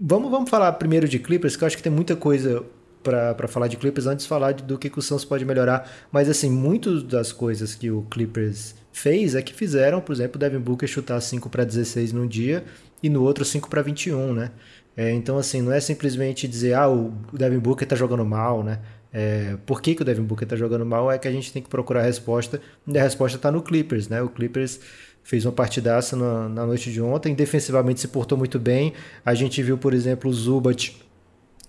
Vamos, 0.00 0.30
vamos 0.30 0.50
falar 0.50 0.72
primeiro 0.72 1.06
de 1.06 1.18
Clippers, 1.18 1.54
que 1.54 1.62
eu 1.62 1.66
acho 1.66 1.76
que 1.76 1.82
tem 1.82 1.92
muita 1.92 2.16
coisa 2.16 2.64
para 3.02 3.48
falar 3.48 3.66
de 3.66 3.76
Clippers 3.76 4.06
antes 4.06 4.24
de 4.24 4.28
falar 4.28 4.54
do 4.54 4.78
que, 4.78 4.88
que 4.88 4.98
o 4.98 5.02
Suns 5.02 5.24
pode 5.24 5.44
melhorar. 5.44 5.90
Mas 6.10 6.28
assim, 6.28 6.50
muitas 6.50 7.02
das 7.02 7.32
coisas 7.32 7.74
que 7.74 7.90
o 7.90 8.02
Clippers 8.02 8.74
fez 8.92 9.34
é 9.34 9.42
que 9.42 9.52
fizeram, 9.52 10.00
por 10.00 10.12
exemplo, 10.12 10.36
o 10.36 10.38
Devin 10.38 10.58
Booker 10.58 10.88
chutar 10.88 11.20
5 11.20 11.48
para 11.50 11.64
16 11.64 12.12
num 12.12 12.26
dia 12.26 12.64
e 13.02 13.08
no 13.08 13.22
outro 13.22 13.44
5 13.44 13.68
para 13.68 13.82
21, 13.82 14.32
né? 14.32 14.50
É, 14.96 15.10
então, 15.10 15.38
assim, 15.38 15.62
não 15.62 15.72
é 15.72 15.80
simplesmente 15.80 16.46
dizer, 16.46 16.74
ah, 16.74 16.88
o 16.88 17.12
Devin 17.32 17.58
Booker 17.58 17.86
tá 17.86 17.96
jogando 17.96 18.24
mal, 18.24 18.62
né? 18.62 18.78
É, 19.12 19.56
por 19.66 19.80
que, 19.80 19.94
que 19.94 20.02
o 20.02 20.04
Devin 20.04 20.22
Booker 20.22 20.46
tá 20.46 20.56
jogando 20.56 20.84
mal? 20.84 21.10
É 21.10 21.18
que 21.18 21.28
a 21.28 21.32
gente 21.32 21.52
tem 21.52 21.62
que 21.62 21.68
procurar 21.68 22.00
a 22.00 22.04
resposta, 22.04 22.60
e 22.86 22.98
a 22.98 23.02
resposta 23.02 23.38
tá 23.38 23.50
no 23.50 23.62
Clippers, 23.62 24.08
né? 24.08 24.22
O 24.22 24.28
Clippers 24.28 24.80
fez 25.22 25.44
uma 25.46 25.52
partidaça 25.52 26.16
na, 26.16 26.48
na 26.48 26.66
noite 26.66 26.92
de 26.92 27.00
ontem, 27.00 27.34
defensivamente 27.34 28.00
se 28.00 28.08
portou 28.08 28.36
muito 28.36 28.58
bem. 28.58 28.92
A 29.24 29.34
gente 29.34 29.62
viu, 29.62 29.78
por 29.78 29.94
exemplo, 29.94 30.30
o 30.30 30.34
Zubat, 30.34 30.96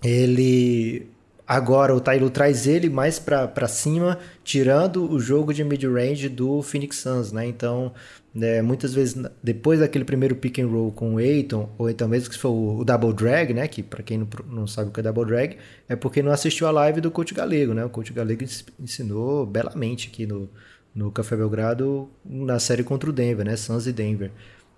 ele 0.02 1.06
Agora 1.46 1.94
o 1.94 2.00
Tailu 2.00 2.30
traz 2.30 2.66
ele 2.66 2.88
mais 2.88 3.18
para 3.18 3.68
cima, 3.68 4.18
tirando 4.42 5.10
o 5.10 5.20
jogo 5.20 5.52
de 5.52 5.62
mid-range 5.62 6.28
do 6.30 6.62
Phoenix 6.62 6.96
Suns, 6.96 7.32
né? 7.32 7.46
Então, 7.46 7.92
né, 8.34 8.62
muitas 8.62 8.94
vezes, 8.94 9.22
depois 9.42 9.80
daquele 9.80 10.06
primeiro 10.06 10.34
pick 10.34 10.58
and 10.58 10.68
roll 10.68 10.90
com 10.90 11.14
o 11.14 11.18
Aiton, 11.18 11.68
ou 11.76 11.90
então 11.90 12.08
mesmo 12.08 12.30
que 12.30 12.38
for 12.38 12.48
o, 12.48 12.78
o 12.78 12.84
double 12.84 13.12
drag, 13.12 13.52
né? 13.52 13.68
Que 13.68 13.82
para 13.82 14.02
quem 14.02 14.16
não, 14.16 14.28
não 14.48 14.66
sabe 14.66 14.88
o 14.88 14.92
que 14.92 15.00
é 15.00 15.02
double 15.02 15.26
drag, 15.26 15.58
é 15.86 15.94
porque 15.94 16.22
não 16.22 16.32
assistiu 16.32 16.66
a 16.66 16.70
live 16.70 17.02
do 17.02 17.10
Coach 17.10 17.34
Galego, 17.34 17.74
né? 17.74 17.84
O 17.84 17.90
Coach 17.90 18.12
Galego 18.12 18.42
ensinou 18.80 19.44
belamente 19.44 20.08
aqui 20.08 20.26
no, 20.26 20.48
no 20.94 21.12
Café 21.12 21.36
Belgrado 21.36 22.08
na 22.24 22.58
série 22.58 22.82
contra 22.82 23.10
o 23.10 23.12
Denver, 23.12 23.44
né? 23.44 23.54
Suns 23.56 23.86
e 23.86 23.92
Denver. 23.92 24.30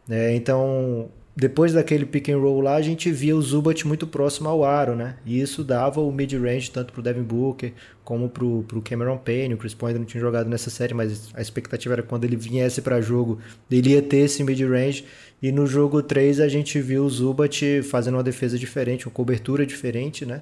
É, 0.09 0.35
então, 0.35 1.11
depois 1.39 1.75
daquele 1.75 2.07
pick 2.07 2.31
and 2.31 2.39
roll 2.39 2.63
lá, 2.63 2.77
a 2.77 2.81
gente 2.81 3.13
via 3.13 3.37
o 3.37 3.43
Zubat 3.43 3.87
muito 3.87 4.07
próximo 4.07 4.49
ao 4.49 4.65
aro, 4.65 4.97
né? 4.97 5.17
E 5.27 5.39
isso 5.39 5.63
dava 5.63 6.01
o 6.01 6.11
mid-range 6.11 6.71
tanto 6.71 6.95
pro 6.95 7.03
Devin 7.03 7.23
Booker 7.23 7.75
como 8.03 8.31
pro, 8.31 8.65
pro 8.67 8.81
Cameron 8.81 9.19
Payne. 9.19 9.53
O 9.53 9.59
Chris 9.59 9.75
Paul 9.75 9.89
ainda 9.89 9.99
não 9.99 10.07
tinha 10.07 10.19
jogado 10.19 10.49
nessa 10.49 10.71
série, 10.71 10.95
mas 10.95 11.29
a 11.35 11.43
expectativa 11.43 11.93
era 11.93 12.03
quando 12.03 12.25
ele 12.25 12.37
viesse 12.37 12.81
para 12.81 13.03
jogo, 13.03 13.39
ele 13.71 13.91
ia 13.91 14.01
ter 14.01 14.19
esse 14.19 14.43
mid-range. 14.43 15.05
E 15.43 15.53
no 15.53 15.67
jogo 15.67 16.03
3 16.03 16.41
a 16.41 16.49
gente 16.49 16.81
viu 16.81 17.05
o 17.05 17.11
Zubat 17.11 17.83
fazendo 17.83 18.15
uma 18.15 18.23
defesa 18.23 18.59
diferente, 18.59 19.07
uma 19.07 19.13
cobertura 19.13 19.67
diferente, 19.67 20.25
né? 20.25 20.41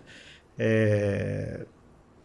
É... 0.56 1.66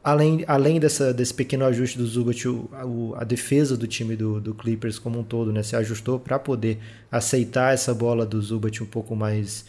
Além, 0.01 0.45
além 0.47 0.79
dessa, 0.79 1.13
desse 1.13 1.33
pequeno 1.33 1.65
ajuste 1.65 1.97
do 1.97 2.05
Zubat, 2.05 2.47
o, 2.47 2.69
a, 2.71 3.21
a, 3.21 3.23
defesa 3.25 3.75
do 3.75 3.85
time 3.85 4.15
do, 4.15 4.39
do, 4.39 4.55
Clippers 4.55 4.97
como 4.97 5.19
um 5.19 5.23
todo 5.23 5.51
né, 5.51 5.61
se 5.61 5.75
ajustou 5.75 6.17
para 6.17 6.39
poder 6.39 6.79
aceitar 7.11 7.73
essa 7.73 7.93
bola 7.93 8.25
do 8.25 8.41
Zubat 8.41 8.81
um 8.81 8.85
pouco 8.85 9.15
mais. 9.15 9.65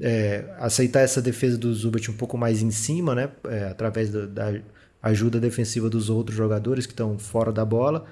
É, 0.00 0.44
aceitar 0.58 1.00
essa 1.00 1.20
defesa 1.20 1.58
do 1.58 1.74
Zubat 1.74 2.10
um 2.10 2.14
pouco 2.14 2.38
mais 2.38 2.62
em 2.62 2.70
cima, 2.70 3.14
né, 3.14 3.28
é, 3.48 3.64
através 3.64 4.10
da, 4.10 4.24
da, 4.24 4.60
ajuda 5.02 5.40
defensiva 5.40 5.90
dos 5.90 6.08
outros 6.08 6.36
jogadores 6.36 6.86
que 6.86 6.92
estão 6.92 7.18
fora 7.18 7.50
da 7.50 7.64
bola. 7.64 8.06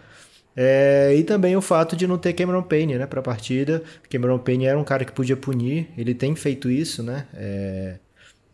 É, 0.57 1.15
e 1.17 1.23
também 1.23 1.57
o 1.57 1.63
fato 1.63 1.95
de 1.95 2.05
não 2.05 2.19
ter 2.19 2.33
Cameron 2.33 2.65
Payne 2.65 2.99
né, 2.99 3.07
para 3.07 3.21
a 3.21 3.23
partida. 3.23 3.81
Cameron 4.11 4.41
Payne 4.41 4.67
era 4.67 4.79
um 4.79 4.85
cara 4.85 5.05
que 5.05 5.13
podia 5.13 5.37
punir, 5.37 5.89
ele 5.97 6.15
tem 6.15 6.35
feito 6.35 6.69
isso, 6.69 7.01
né? 7.01 7.27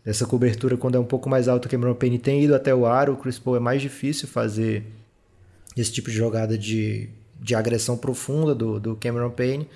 Essa 0.07 0.25
cobertura, 0.25 0.77
quando 0.77 0.95
é 0.95 1.01
um 1.01 1.05
pouco 1.05 1.29
mais 1.29 1.49
alto, 1.49 1.67
o 1.67 1.69
Cameron 1.69 1.95
Payne 1.95 2.17
tem 2.17 2.45
ido 2.45 2.55
até 2.55 2.73
o 2.73 2.87
aro, 2.87 3.15
o 3.15 3.17
Chris 3.17 3.41
Paul 3.41 3.57
é 3.57 3.61
mais 3.61 3.83
difícil 3.83 4.29
fazer 4.29 4.85
esse 5.77 5.93
tipo 5.93 6.09
de 6.09 6.17
jogada 6.17 6.57
de, 6.57 7.11
de 7.41 7.57
agressão 7.57 7.97
profunda 7.97 8.55
do, 8.55 8.79
do 8.79 8.95
Cameron 8.95 9.31
Payne. 9.31 9.69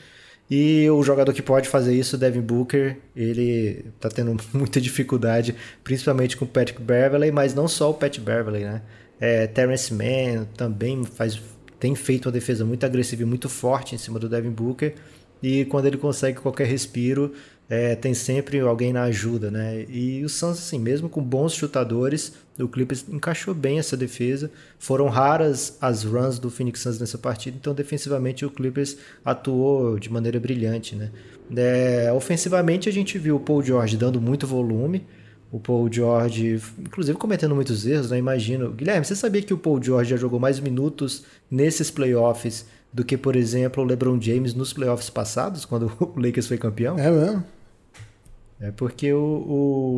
E 0.48 0.88
o 0.90 1.02
jogador 1.02 1.32
que 1.32 1.42
pode 1.42 1.68
fazer 1.68 1.94
isso, 1.94 2.16
Devin 2.16 2.40
Booker, 2.40 2.96
ele 3.14 3.84
tá 3.98 4.08
tendo 4.08 4.36
muita 4.54 4.80
dificuldade, 4.80 5.54
principalmente 5.82 6.36
com 6.36 6.44
o 6.44 6.48
Patrick 6.48 6.80
Beverley, 6.80 7.32
mas 7.32 7.52
não 7.52 7.66
só 7.66 7.90
o 7.90 7.94
Pat 7.94 8.18
Beverley, 8.18 8.64
né? 8.64 8.82
É, 9.20 9.46
Terrence 9.48 9.92
Mann 9.92 10.46
também 10.56 11.04
faz, 11.04 11.40
tem 11.78 11.94
feito 11.94 12.26
uma 12.26 12.32
defesa 12.32 12.64
muito 12.64 12.86
agressiva 12.86 13.22
e 13.22 13.26
muito 13.26 13.48
forte 13.48 13.94
em 13.94 13.98
cima 13.98 14.18
do 14.18 14.28
Devin 14.28 14.50
Booker. 14.50 14.94
E 15.42 15.64
quando 15.66 15.86
ele 15.86 15.96
consegue 15.96 16.40
qualquer 16.40 16.66
respiro, 16.66 17.32
é, 17.70 17.94
tem 17.94 18.12
sempre 18.12 18.58
alguém 18.58 18.92
na 18.92 19.04
ajuda, 19.04 19.48
né? 19.48 19.86
E 19.88 20.24
o 20.24 20.28
Suns, 20.28 20.58
assim, 20.58 20.78
mesmo 20.78 21.08
com 21.08 21.22
bons 21.22 21.54
chutadores, 21.54 22.32
o 22.58 22.66
Clippers 22.66 23.04
encaixou 23.08 23.54
bem 23.54 23.78
essa 23.78 23.96
defesa. 23.96 24.50
Foram 24.76 25.08
raras 25.08 25.78
as 25.80 26.02
runs 26.02 26.40
do 26.40 26.50
Phoenix 26.50 26.80
Suns 26.80 26.98
nessa 26.98 27.16
partida, 27.16 27.56
então 27.58 27.72
defensivamente 27.72 28.44
o 28.44 28.50
Clippers 28.50 28.96
atuou 29.24 30.00
de 30.00 30.12
maneira 30.12 30.40
brilhante, 30.40 30.96
né? 30.96 31.10
É, 31.56 32.12
ofensivamente 32.12 32.88
a 32.88 32.92
gente 32.92 33.16
viu 33.18 33.36
o 33.36 33.40
Paul 33.40 33.62
George 33.62 33.96
dando 33.96 34.20
muito 34.20 34.48
volume, 34.48 35.06
o 35.52 35.58
Paul 35.60 35.92
George, 35.92 36.60
inclusive 36.78 37.16
cometendo 37.18 37.54
muitos 37.54 37.86
erros, 37.86 38.10
né? 38.10 38.18
Imagino. 38.18 38.72
Guilherme, 38.72 39.04
você 39.04 39.14
sabia 39.14 39.42
que 39.42 39.54
o 39.54 39.58
Paul 39.58 39.80
George 39.80 40.10
já 40.10 40.16
jogou 40.16 40.40
mais 40.40 40.58
minutos 40.58 41.24
nesses 41.48 41.88
playoffs 41.88 42.66
do 42.92 43.04
que, 43.04 43.16
por 43.16 43.36
exemplo, 43.36 43.82
o 43.82 43.86
LeBron 43.86 44.20
James 44.20 44.54
nos 44.54 44.72
playoffs 44.72 45.10
passados, 45.10 45.64
quando 45.64 45.92
o 46.00 46.20
Lakers 46.20 46.46
foi 46.46 46.58
campeão? 46.58 46.98
É 46.98 47.10
mesmo? 47.10 47.44
É 48.60 48.70
porque 48.70 49.12
o, 49.12 49.18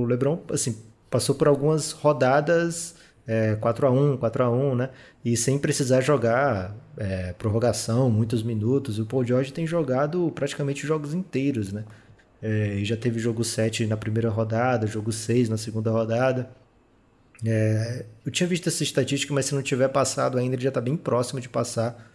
o 0.00 0.04
LeBron, 0.04 0.40
assim, 0.50 0.76
passou 1.10 1.34
por 1.34 1.48
algumas 1.48 1.92
rodadas 1.92 2.94
é, 3.26 3.56
4 3.56 3.86
a 3.86 3.90
1 3.90 4.16
4 4.16 4.44
a 4.44 4.50
1 4.50 4.74
né? 4.74 4.90
E 5.24 5.36
sem 5.36 5.58
precisar 5.58 6.00
jogar 6.00 6.74
é, 6.96 7.32
prorrogação, 7.32 8.10
muitos 8.10 8.42
minutos. 8.42 8.98
O 8.98 9.06
Paul 9.06 9.24
George 9.24 9.52
tem 9.52 9.66
jogado 9.66 10.30
praticamente 10.34 10.86
jogos 10.86 11.14
inteiros, 11.14 11.72
né? 11.72 11.84
É, 12.40 12.74
e 12.74 12.84
já 12.84 12.96
teve 12.96 13.20
jogo 13.20 13.44
7 13.44 13.86
na 13.86 13.96
primeira 13.96 14.28
rodada, 14.28 14.86
jogo 14.86 15.12
6 15.12 15.48
na 15.48 15.56
segunda 15.56 15.90
rodada. 15.90 16.50
É, 17.44 18.04
eu 18.24 18.32
tinha 18.32 18.48
visto 18.48 18.68
essa 18.68 18.82
estatística, 18.82 19.32
mas 19.32 19.46
se 19.46 19.54
não 19.54 19.62
tiver 19.62 19.88
passado 19.88 20.38
ainda, 20.38 20.56
ele 20.56 20.62
já 20.62 20.68
está 20.68 20.80
bem 20.80 20.96
próximo 20.96 21.40
de 21.40 21.48
passar. 21.48 22.11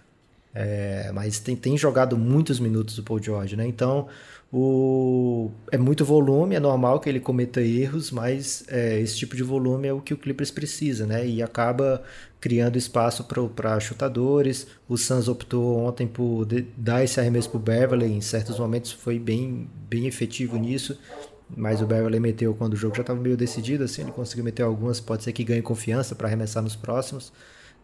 É, 0.60 1.12
mas 1.14 1.38
tem, 1.38 1.56
tem 1.56 1.78
jogado 1.78 2.18
muitos 2.18 2.60
minutos 2.60 2.98
o 2.98 3.04
Paul 3.04 3.22
George, 3.22 3.56
né? 3.56 3.68
Então, 3.68 4.08
o, 4.52 5.52
é 5.72 5.78
muito 5.78 6.04
volume, 6.04 6.56
é 6.56 6.60
normal 6.60 7.00
que 7.00 7.08
ele 7.08 7.20
cometa 7.20 7.62
erros, 7.62 8.10
mas 8.10 8.66
é, 8.68 9.00
esse 9.00 9.16
tipo 9.16 9.36
de 9.36 9.44
volume 9.44 9.88
é 9.88 9.94
o 9.94 10.02
que 10.02 10.16
o 10.16 10.18
Clippers 10.18 10.50
precisa, 10.50 11.06
né? 11.06 11.28
E 11.28 11.44
acaba 11.44 12.02
criando 12.42 12.76
espaço 12.76 13.24
para 13.56 13.80
chutadores. 13.80 14.66
O 14.90 14.98
Suns 14.98 15.28
optou 15.28 15.78
ontem 15.78 16.08
por 16.08 16.44
de, 16.44 16.66
dar 16.76 17.04
esse 17.04 17.20
arremesso 17.20 17.52
para 17.52 17.58
o 17.58 17.62
Beverly, 17.62 18.12
em 18.12 18.22
certos 18.22 18.58
momentos 18.58 18.92
foi 18.92 19.20
bem, 19.20 19.70
bem 19.88 20.08
efetivo 20.08 20.58
nisso. 20.58 20.98
Mas 21.56 21.84
o 21.84 21.86
Beverly 21.86 22.20
meteu 22.20 22.56
quando 22.56 22.74
o 22.74 22.76
jogo 22.76 22.96
já 22.96 23.02
estava 23.02 23.22
meio 23.22 23.38
decidido, 23.38 23.84
assim, 23.84 24.02
ele 24.02 24.12
conseguiu 24.12 24.44
meter 24.44 24.64
algumas, 24.64 25.00
pode 25.00 25.24
ser 25.24 25.34
que 25.34 25.44
ganhe 25.44 25.62
confiança 25.62 26.16
para 26.16 26.28
arremessar 26.28 26.64
nos 26.64 26.76
próximos. 26.76 27.32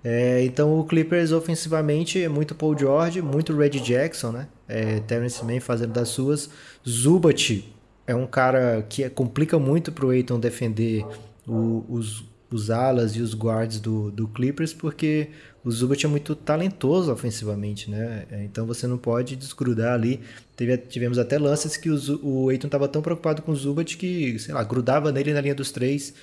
É, 0.04 0.44
então 0.44 0.78
o 0.80 0.84
Clippers 0.84 1.32
ofensivamente 1.32 2.22
é 2.22 2.28
muito 2.28 2.54
Paul 2.54 2.78
George, 2.78 3.22
muito 3.22 3.56
Reggie 3.56 3.80
Jackson, 3.80 4.32
né? 4.32 4.48
É, 4.68 5.00
Terrence 5.00 5.44
Mann 5.46 5.62
fazendo 5.62 5.94
das 5.94 6.10
suas. 6.10 6.50
Zubat 6.88 7.74
é 8.06 8.14
um 8.14 8.28
cara 8.28 8.86
que 8.90 9.04
é, 9.04 9.10
complica 9.10 9.58
muito 9.58 9.92
para 9.92 10.06
o 10.06 10.10
Aiton 10.10 10.40
defender 10.40 11.06
o, 11.48 11.86
os, 11.88 12.26
os 12.52 12.70
alas 12.70 13.16
e 13.16 13.22
os 13.22 13.34
guards 13.34 13.80
do, 13.80 14.12
do 14.12 14.28
Clippers, 14.28 14.74
porque 14.74 15.30
o 15.64 15.72
Zubat 15.72 16.06
é 16.06 16.10
muito 16.10 16.36
talentoso 16.36 17.10
ofensivamente, 17.10 17.90
né? 17.90 18.26
É, 18.30 18.44
então 18.44 18.66
você 18.66 18.86
não 18.86 18.98
pode 18.98 19.38
desgrudar 19.38 19.94
ali. 19.94 20.20
Teve, 20.54 20.78
tivemos 20.78 21.18
até 21.18 21.40
lances 21.40 21.78
que 21.78 21.90
o, 21.90 21.98
o 22.22 22.50
Aiton 22.50 22.68
estava 22.68 22.90
tão 22.90 23.02
preocupado 23.02 23.42
com 23.42 23.54
o 23.54 23.56
Zubat 23.56 23.96
que, 23.96 24.38
sei 24.38 24.54
lá, 24.54 24.64
grudava 24.66 25.14
nele 25.14 25.34
na 25.34 25.40
linha 25.40 25.56
dos 25.56 25.72
três 25.72 26.14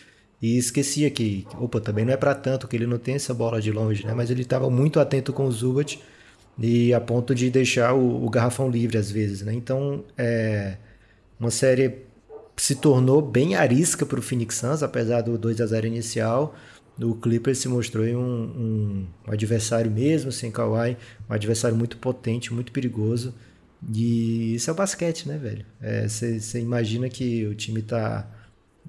e 0.40 0.56
esquecia 0.56 1.11
que, 1.11 1.47
opa, 1.59 1.80
também 1.80 2.04
não 2.04 2.12
é 2.12 2.16
para 2.16 2.35
tanto, 2.35 2.66
que 2.66 2.76
ele 2.76 2.87
não 2.87 2.99
tem 2.99 3.14
essa 3.14 3.35
bola 3.35 3.61
de 3.61 3.70
longe, 3.70 4.06
né? 4.06 4.14
Mas 4.14 4.30
ele 4.30 4.42
estava 4.42 4.70
muito 4.70 4.99
atento 4.99 5.32
com 5.32 5.44
o 5.44 5.52
Zubat 5.52 6.00
e 6.59 6.94
a 6.94 7.00
ponto 7.00 7.35
de 7.35 7.50
deixar 7.50 7.94
o, 7.94 8.25
o 8.25 8.30
garrafão 8.30 8.70
livre 8.70 8.97
às 8.97 9.11
vezes, 9.11 9.42
né? 9.42 9.52
Então, 9.52 10.04
é 10.16 10.76
uma 11.38 11.50
série 11.50 12.11
se 12.56 12.75
tornou 12.75 13.23
bem 13.23 13.54
arisca 13.54 14.04
para 14.04 14.18
o 14.18 14.23
Phoenix 14.23 14.56
Suns, 14.56 14.82
apesar 14.82 15.23
do 15.23 15.38
2 15.38 15.62
a 15.62 15.66
0 15.66 15.87
inicial. 15.87 16.54
O 17.00 17.14
Clippers 17.14 17.59
se 17.59 17.68
mostrou 17.68 18.04
um, 18.04 18.18
um, 18.18 19.06
um 19.26 19.32
adversário 19.32 19.90
mesmo, 19.90 20.30
sem 20.30 20.50
Kawhi, 20.50 20.99
um 21.28 21.32
adversário 21.32 21.75
muito 21.75 21.97
potente, 21.97 22.52
muito 22.52 22.70
perigoso. 22.70 23.35
E 23.94 24.54
isso 24.54 24.68
é 24.68 24.73
o 24.75 24.76
basquete, 24.76 25.26
né, 25.26 25.38
velho? 25.38 25.64
Você 26.06 26.59
é, 26.59 26.61
imagina 26.61 27.09
que 27.09 27.47
o 27.47 27.54
time 27.54 27.80
está 27.80 28.28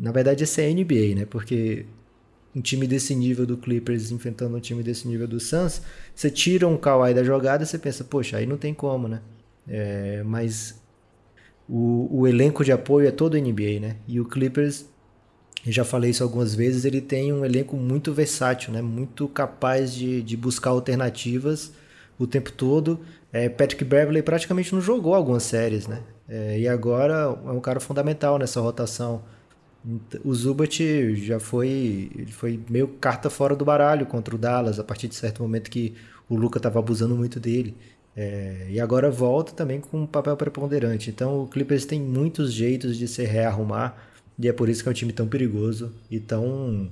na 0.02 0.12
verdade, 0.12 0.44
esse 0.44 0.60
é 0.60 0.74
NBA, 0.74 1.16
né? 1.16 1.26
Porque 1.30 1.86
um 2.56 2.60
time 2.60 2.88
desse 2.88 3.14
nível 3.14 3.46
do 3.46 3.56
Clippers 3.56 4.12
enfrentando 4.12 4.58
um 4.58 4.60
time 4.60 4.82
desse 4.82 5.08
nível 5.08 5.28
do 5.28 5.40
Suns, 5.40 5.84
você 6.16 6.32
tira 6.32 6.68
um 6.68 6.76
Kawhi 6.76 7.14
da 7.14 7.24
jogada 7.24 7.64
você 7.64 7.78
pensa, 7.78 8.04
poxa, 8.04 8.38
aí 8.38 8.48
não 8.48 8.58
tem 8.58 8.74
como, 8.74 9.08
né? 9.08 9.22
É, 9.68 10.24
mas 10.24 10.82
o, 11.70 12.08
o, 12.12 12.28
elenco 12.28 12.66
de 12.66 12.72
apoio 12.72 13.08
é 13.08 13.12
todo 13.12 13.38
NBA, 13.38 13.80
né? 13.80 13.98
E 14.08 14.20
o 14.20 14.26
Clippers, 14.26 14.88
já 15.68 15.86
falei 15.86 16.10
isso 16.10 16.24
algumas 16.24 16.56
vezes, 16.56 16.84
ele 16.84 17.00
tem 17.00 17.32
um 17.32 17.46
elenco 17.46 17.78
muito 17.78 18.12
versátil, 18.12 18.74
né? 18.74 18.82
Muito 18.82 19.28
capaz 19.28 19.94
de, 19.94 20.24
de 20.24 20.36
buscar 20.36 20.72
alternativas 20.72 21.72
o 22.18 22.26
tempo 22.26 22.52
todo. 22.52 23.02
É, 23.32 23.48
Patrick 23.50 23.84
Beverley 23.84 24.24
praticamente 24.24 24.74
não 24.74 24.82
jogou 24.82 25.14
algumas 25.14 25.44
séries, 25.44 25.86
né? 25.86 26.02
É, 26.28 26.60
e 26.60 26.68
agora 26.68 27.38
é 27.46 27.52
um 27.52 27.60
cara 27.60 27.80
fundamental 27.80 28.40
nessa 28.40 28.60
rotação 28.60 29.22
o 30.24 30.34
Zubat 30.34 31.16
já 31.16 31.40
foi, 31.40 32.12
ele 32.16 32.32
foi 32.32 32.60
meio 32.70 32.88
carta 32.88 33.30
fora 33.30 33.56
do 33.56 33.66
baralho 33.66 34.06
contra 34.06 34.36
o 34.36 34.38
Dallas 34.38 34.80
a 34.80 34.84
partir 34.84 35.08
de 35.08 35.16
certo 35.16 35.42
momento 35.42 35.72
que 35.72 35.96
o 36.30 36.36
Luca 36.36 36.60
estava 36.60 36.80
abusando 36.80 37.16
muito 37.16 37.40
dele. 37.40 37.76
É, 38.16 38.68
e 38.70 38.80
agora 38.80 39.10
volta 39.10 39.54
também 39.54 39.80
com 39.80 40.02
um 40.02 40.06
papel 40.06 40.36
preponderante. 40.38 41.10
Então 41.10 41.44
o 41.44 41.48
Clippers 41.48 41.86
tem 41.86 42.00
muitos 42.00 42.54
jeitos 42.54 42.98
de 42.98 43.08
se 43.08 43.24
rearrumar 43.24 43.98
e 44.38 44.48
é 44.48 44.54
por 44.54 44.70
isso 44.70 44.84
que 44.84 44.90
é 44.90 44.92
um 44.92 44.96
time 44.96 45.14
tão 45.14 45.28
perigoso 45.28 45.92
e 46.10 46.20
tão 46.20 46.92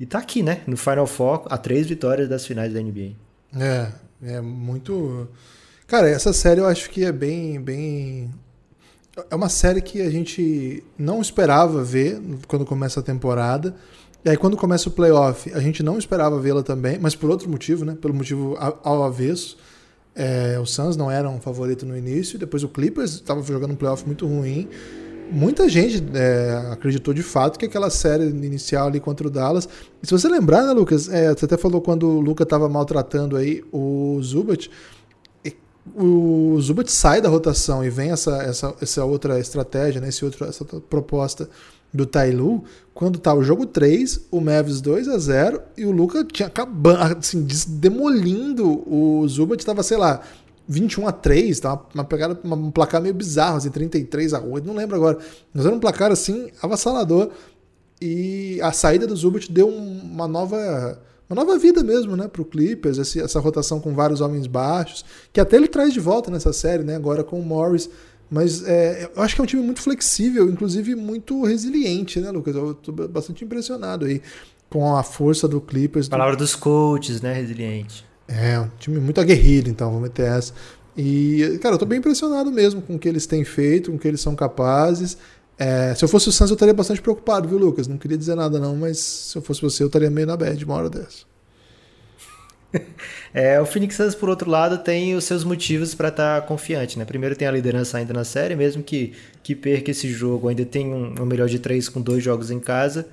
e 0.00 0.06
tá 0.06 0.18
aqui, 0.18 0.42
né? 0.42 0.62
No 0.66 0.76
Final 0.76 1.06
Four, 1.06 1.46
a 1.50 1.58
três 1.58 1.86
vitórias 1.86 2.28
das 2.28 2.46
finais 2.46 2.72
da 2.72 2.80
NBA. 2.80 3.12
É, 3.56 3.92
é 4.22 4.40
muito. 4.40 5.28
Cara, 5.86 6.08
essa 6.08 6.32
série 6.32 6.60
eu 6.60 6.66
acho 6.66 6.88
que 6.90 7.04
é 7.04 7.10
bem, 7.10 7.60
bem 7.60 8.30
é 9.30 9.34
uma 9.34 9.48
série 9.48 9.80
que 9.80 10.00
a 10.00 10.10
gente 10.10 10.82
não 10.96 11.20
esperava 11.20 11.82
ver 11.82 12.20
quando 12.46 12.64
começa 12.64 13.00
a 13.00 13.02
temporada. 13.02 13.74
E 14.24 14.30
aí, 14.30 14.36
quando 14.36 14.56
começa 14.56 14.88
o 14.88 14.92
playoff, 14.92 15.52
a 15.52 15.60
gente 15.60 15.82
não 15.82 15.98
esperava 15.98 16.38
vê-la 16.40 16.62
também, 16.62 16.98
mas 17.00 17.14
por 17.14 17.30
outro 17.30 17.48
motivo, 17.48 17.84
né? 17.84 17.96
Pelo 18.00 18.14
motivo 18.14 18.56
ao 18.58 19.04
avesso. 19.04 19.56
É, 20.14 20.58
o 20.58 20.66
Suns 20.66 20.96
não 20.96 21.10
era 21.10 21.28
um 21.30 21.40
favorito 21.40 21.86
no 21.86 21.96
início, 21.96 22.38
depois 22.38 22.64
o 22.64 22.68
Clippers 22.68 23.12
estava 23.14 23.40
jogando 23.42 23.72
um 23.72 23.76
playoff 23.76 24.04
muito 24.04 24.26
ruim. 24.26 24.68
Muita 25.30 25.68
gente 25.68 26.02
é, 26.14 26.70
acreditou 26.72 27.12
de 27.12 27.22
fato 27.22 27.58
que 27.58 27.66
aquela 27.66 27.90
série 27.90 28.24
inicial 28.24 28.88
ali 28.88 28.98
contra 28.98 29.26
o 29.28 29.30
Dallas. 29.30 29.68
E 30.02 30.06
se 30.06 30.10
você 30.10 30.26
lembrar, 30.26 30.64
né, 30.64 30.72
Lucas? 30.72 31.08
É, 31.08 31.32
você 31.32 31.44
até 31.44 31.56
falou 31.56 31.80
quando 31.80 32.08
o 32.08 32.20
Luca 32.20 32.42
estava 32.42 32.68
maltratando 32.68 33.36
aí 33.36 33.62
o 33.70 34.18
Zubat 34.22 34.70
o 35.96 36.60
Zubat 36.60 36.90
sai 36.90 37.20
da 37.20 37.28
rotação 37.28 37.84
e 37.84 37.90
vem 37.90 38.10
essa, 38.10 38.42
essa, 38.42 38.74
essa 38.80 39.04
outra 39.04 39.38
estratégia, 39.38 40.00
né, 40.00 40.08
esse 40.08 40.24
outro, 40.24 40.44
essa 40.44 40.64
proposta 40.64 41.48
do 41.92 42.04
Tailu, 42.04 42.64
quando 42.92 43.18
tá 43.18 43.32
o 43.32 43.42
jogo 43.42 43.64
3, 43.66 44.26
o 44.30 44.40
Mavis 44.40 44.80
2 44.80 45.08
a 45.08 45.18
0 45.18 45.62
e 45.76 45.86
o 45.86 45.90
Luca 45.90 46.24
tinha 46.24 46.48
acabando, 46.48 47.18
assim, 47.18 47.46
demolindo 47.68 48.84
o 48.86 49.26
Zubat, 49.26 49.64
tava, 49.64 49.82
sei 49.82 49.96
lá, 49.96 50.20
21 50.68 51.08
a 51.08 51.12
3, 51.12 51.60
tá 51.60 51.80
uma 51.94 52.04
pegada, 52.04 52.38
uma, 52.44 52.56
um 52.56 52.70
placar 52.70 53.00
meio 53.00 53.14
bizarro, 53.14 53.56
assim, 53.56 53.70
33 53.70 54.34
a 54.34 54.40
8, 54.40 54.66
não 54.66 54.74
lembro 54.74 54.96
agora. 54.96 55.18
Mas 55.54 55.64
era 55.64 55.74
um 55.74 55.80
placar 55.80 56.12
assim 56.12 56.50
avassalador 56.60 57.30
e 58.00 58.60
a 58.62 58.70
saída 58.70 59.06
do 59.06 59.16
Zubat 59.16 59.50
deu 59.50 59.68
uma 59.68 60.28
nova 60.28 61.00
uma 61.28 61.44
nova 61.44 61.58
vida 61.58 61.82
mesmo, 61.82 62.16
né, 62.16 62.26
pro 62.26 62.44
Clippers, 62.44 62.98
esse, 62.98 63.20
essa 63.20 63.38
rotação 63.38 63.80
com 63.80 63.94
vários 63.94 64.20
homens 64.20 64.46
baixos, 64.46 65.04
que 65.32 65.40
até 65.40 65.56
ele 65.56 65.68
traz 65.68 65.92
de 65.92 66.00
volta 66.00 66.30
nessa 66.30 66.52
série, 66.52 66.82
né, 66.82 66.96
agora 66.96 67.22
com 67.22 67.38
o 67.38 67.44
Morris. 67.44 67.90
Mas 68.30 68.66
é, 68.66 69.10
eu 69.14 69.22
acho 69.22 69.34
que 69.34 69.40
é 69.40 69.44
um 69.44 69.46
time 69.46 69.62
muito 69.62 69.80
flexível, 69.80 70.48
inclusive 70.48 70.94
muito 70.94 71.42
resiliente, 71.44 72.20
né, 72.20 72.30
Lucas? 72.30 72.54
Eu 72.54 72.74
tô 72.74 72.92
bastante 72.92 73.44
impressionado 73.44 74.04
aí 74.04 74.20
com 74.68 74.94
a 74.94 75.02
força 75.02 75.48
do 75.48 75.60
Clippers. 75.60 76.08
Palavra 76.08 76.36
dos 76.36 76.54
coaches, 76.54 77.22
né, 77.22 77.32
resiliente. 77.32 78.04
É, 78.26 78.60
um 78.60 78.68
time 78.78 79.00
muito 79.00 79.20
aguerrido, 79.20 79.70
então, 79.70 79.88
vamos 79.88 80.02
meter 80.02 80.26
essa. 80.26 80.52
E, 80.94 81.58
cara, 81.62 81.76
eu 81.76 81.78
tô 81.78 81.86
bem 81.86 81.98
impressionado 82.00 82.50
mesmo 82.50 82.82
com 82.82 82.96
o 82.96 82.98
que 82.98 83.08
eles 83.08 83.24
têm 83.24 83.44
feito, 83.44 83.90
com 83.90 83.96
o 83.96 84.00
que 84.00 84.08
eles 84.08 84.20
são 84.20 84.34
capazes. 84.34 85.16
É, 85.58 85.92
se 85.94 86.04
eu 86.04 86.08
fosse 86.08 86.28
o 86.28 86.32
Suns, 86.32 86.50
eu 86.50 86.54
estaria 86.54 86.72
bastante 86.72 87.02
preocupado, 87.02 87.48
viu, 87.48 87.58
Lucas? 87.58 87.88
Não 87.88 87.98
queria 87.98 88.16
dizer 88.16 88.36
nada, 88.36 88.60
não, 88.60 88.76
mas 88.76 88.98
se 88.98 89.36
eu 89.36 89.42
fosse 89.42 89.60
você, 89.60 89.82
eu 89.82 89.88
estaria 89.88 90.08
meio 90.08 90.26
na 90.26 90.36
bad 90.36 90.64
uma 90.64 90.74
hora 90.74 90.88
dessa. 90.90 91.26
É, 93.34 93.60
o 93.60 93.66
Phoenix 93.66 93.94
Suns, 93.94 94.14
por 94.14 94.30
outro 94.30 94.50
lado, 94.50 94.78
tem 94.78 95.14
os 95.14 95.24
seus 95.24 95.44
motivos 95.44 95.94
para 95.94 96.08
estar 96.08 96.40
tá 96.40 96.46
confiante, 96.46 96.98
né? 96.98 97.04
Primeiro 97.04 97.36
tem 97.36 97.46
a 97.46 97.50
liderança 97.50 97.98
ainda 97.98 98.14
na 98.14 98.24
série, 98.24 98.56
mesmo 98.56 98.82
que, 98.82 99.12
que 99.42 99.54
perca 99.54 99.90
esse 99.90 100.08
jogo, 100.08 100.48
ainda 100.48 100.64
tem 100.64 100.86
um, 100.92 101.14
um 101.20 101.26
melhor 101.26 101.46
de 101.46 101.58
três 101.58 101.90
com 101.90 102.00
dois 102.00 102.24
jogos 102.24 102.50
em 102.50 102.58
casa. 102.58 103.06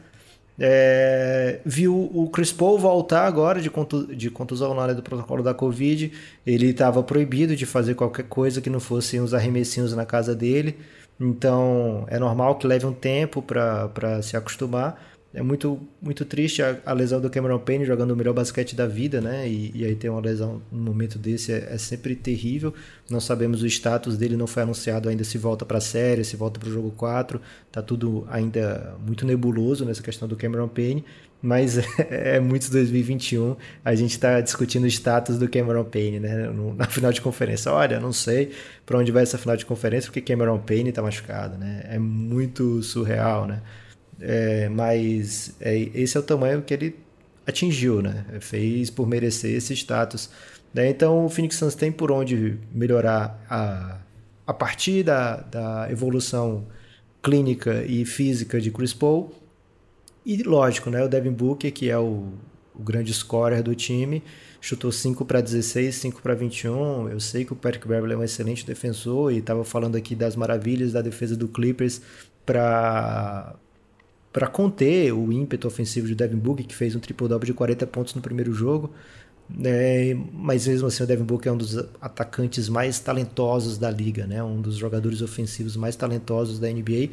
É, 0.58 1.60
viu 1.66 2.10
o 2.14 2.30
Chris 2.30 2.54
Paul 2.54 2.80
voltar 2.80 3.28
agora 3.28 3.60
de, 3.62 3.70
contu 3.70 4.16
de 4.16 4.30
contusão 4.30 4.74
na 4.74 4.84
área 4.84 4.96
do 4.96 5.04
protocolo 5.04 5.44
da 5.44 5.54
Covid. 5.54 6.12
Ele 6.48 6.70
estava 6.70 7.04
proibido 7.04 7.56
de 7.56 7.66
fazer 7.66 7.94
qualquer 7.94 8.24
coisa 8.24 8.62
que 8.62 8.70
não 8.70 8.80
fosse 8.80 9.20
uns 9.20 9.34
arremessinhos 9.34 9.94
na 9.94 10.06
casa 10.06 10.34
dele. 10.34 10.78
Então 11.20 12.06
é 12.08 12.20
normal 12.20 12.56
que 12.56 12.68
leve 12.68 12.86
um 12.86 12.94
tempo 12.94 13.42
para 13.42 14.22
se 14.22 14.36
acostumar. 14.36 15.00
É 15.36 15.42
muito, 15.42 15.78
muito 16.02 16.24
triste 16.24 16.64
a, 16.64 16.78
a, 16.86 16.94
lesão 16.94 17.20
do 17.20 17.30
Cameron 17.30 17.60
Payne 17.60 17.84
jogando 17.84 18.12
o 18.12 18.16
melhor 18.16 18.34
basquete 18.34 18.74
da 18.74 18.88
vida, 18.88 19.20
né? 19.20 19.46
E, 19.48 19.70
e 19.76 19.84
aí 19.84 19.94
ter 19.94 20.08
uma 20.08 20.22
lesão 20.22 20.62
num 20.72 20.82
momento 20.82 21.20
desse 21.20 21.52
é, 21.52 21.74
é, 21.74 21.78
sempre 21.78 22.16
terrível. 22.16 22.74
Não 23.10 23.20
sabemos 23.20 23.62
o 23.62 23.68
status 23.68 24.18
dele, 24.18 24.38
não 24.38 24.48
foi 24.48 24.64
anunciado 24.64 25.10
ainda 25.10 25.26
se 25.26 25.38
volta 25.38 25.66
para 25.66 25.80
a 25.80 25.82
série, 25.82 26.24
se 26.24 26.38
volta 26.38 26.58
para 26.58 26.70
o 26.70 26.72
jogo 26.72 26.90
4. 26.92 27.42
Tá 27.70 27.82
tudo 27.82 28.26
ainda 28.30 28.96
muito 29.06 29.26
nebuloso 29.26 29.84
nessa 29.84 30.02
questão 30.02 30.26
do 30.26 30.38
Cameron 30.38 30.70
Payne 30.70 31.04
mas 31.42 31.78
é, 32.00 32.38
é 32.38 32.40
muito 32.40 32.72
2021 32.72 33.56
a 33.84 33.94
gente 33.94 34.12
está 34.12 34.42
discutindo 34.42 34.86
o 34.86 34.88
status 34.88 35.38
do 35.38 35.48
Cameron 35.48 35.84
Payne, 35.84 36.20
né? 36.20 36.50
Na 36.76 36.86
final 36.86 37.12
de 37.12 37.22
conferência. 37.22 37.72
Olha, 37.72 38.00
não 38.00 38.12
sei 38.12 38.52
para 38.86 38.98
onde 38.98 39.12
vai 39.12 39.24
essa 39.24 39.38
final 39.38 39.56
de 39.56 39.66
conferência 39.66 40.10
porque 40.10 40.22
Cameron 40.22 40.60
Payne 40.60 40.90
está 40.90 41.02
machucado, 41.02 41.58
né? 41.58 41.84
É 41.90 42.00
muito 42.00 42.82
surreal, 42.82 43.46
né? 43.46 43.62
É, 44.20 44.70
mas 44.70 45.56
é, 45.60 45.78
esse 45.94 46.16
é 46.16 46.20
o 46.20 46.24
tamanho 46.24 46.62
que 46.62 46.74
ele 46.74 46.96
atingiu, 47.46 48.02
né? 48.02 48.26
Fez 48.40 48.90
por 48.90 49.08
merecer 49.08 49.56
esse 49.56 49.74
status. 49.74 50.30
Né? 50.74 50.90
Então 50.90 51.26
o 51.26 51.30
Phoenix 51.30 51.58
Suns 51.58 51.76
tem 51.76 51.92
por 51.92 52.12
onde 52.12 52.58
melhorar 52.74 53.40
a, 53.50 53.98
a 54.48 54.54
partir 54.54 55.04
da, 55.04 55.38
da 55.38 55.92
evolução 55.92 56.66
clínica 57.22 57.84
e 57.88 58.06
física 58.06 58.62
de 58.62 58.72
Chris 58.72 58.94
Paul 58.94 59.34
e 60.26 60.42
lógico, 60.42 60.90
né, 60.90 61.04
o 61.04 61.08
Devin 61.08 61.32
Booker, 61.32 61.72
que 61.72 61.90
é 61.90 61.98
o, 61.98 62.34
o 62.74 62.84
grande 62.84 63.14
scorer 63.14 63.62
do 63.62 63.76
time, 63.76 64.24
chutou 64.60 64.92
5 64.92 65.24
para 65.24 65.40
16, 65.40 65.94
5 65.94 66.22
para 66.22 66.34
21. 66.34 67.10
Eu 67.10 67.20
sei 67.20 67.46
que 67.46 67.54
o 67.54 67.56
Patrick 67.56 67.88
Beverly 67.88 68.14
é 68.14 68.18
um 68.18 68.24
excelente 68.24 68.66
defensor 68.66 69.32
e 69.32 69.38
estava 69.38 69.64
falando 69.64 69.96
aqui 69.96 70.16
das 70.16 70.36
maravilhas 70.36 70.94
da 70.94 71.02
defesa 71.02 71.36
do 71.36 71.48
Clippers 71.48 72.02
para 72.44 73.56
para 74.36 74.48
conter 74.48 75.14
o 75.14 75.32
ímpeto 75.32 75.66
ofensivo 75.66 76.08
de 76.08 76.14
Devin 76.14 76.36
Booker, 76.36 76.66
que 76.66 76.76
fez 76.76 76.94
um 76.94 77.00
triple-double 77.00 77.48
de 77.48 77.54
40 77.54 77.88
pontos 77.88 78.14
no 78.16 78.22
primeiro 78.22 78.52
jogo. 78.52 78.92
É, 79.64 80.14
mas 80.34 80.68
mesmo 80.68 80.90
assim, 80.90 81.04
o 81.04 81.08
Devin 81.08 81.24
Booker 81.24 81.50
é 81.50 81.54
um 81.54 81.58
dos 81.58 81.78
atacantes 82.02 82.68
mais 82.68 83.00
talentosos 83.00 83.78
da 83.78 83.90
liga, 83.90 84.28
né? 84.28 84.44
um 84.44 84.60
dos 84.60 84.76
jogadores 84.76 85.22
ofensivos 85.22 85.78
mais 85.78 85.96
talentosos 85.96 86.60
da 86.60 86.68
NBA. 86.70 87.12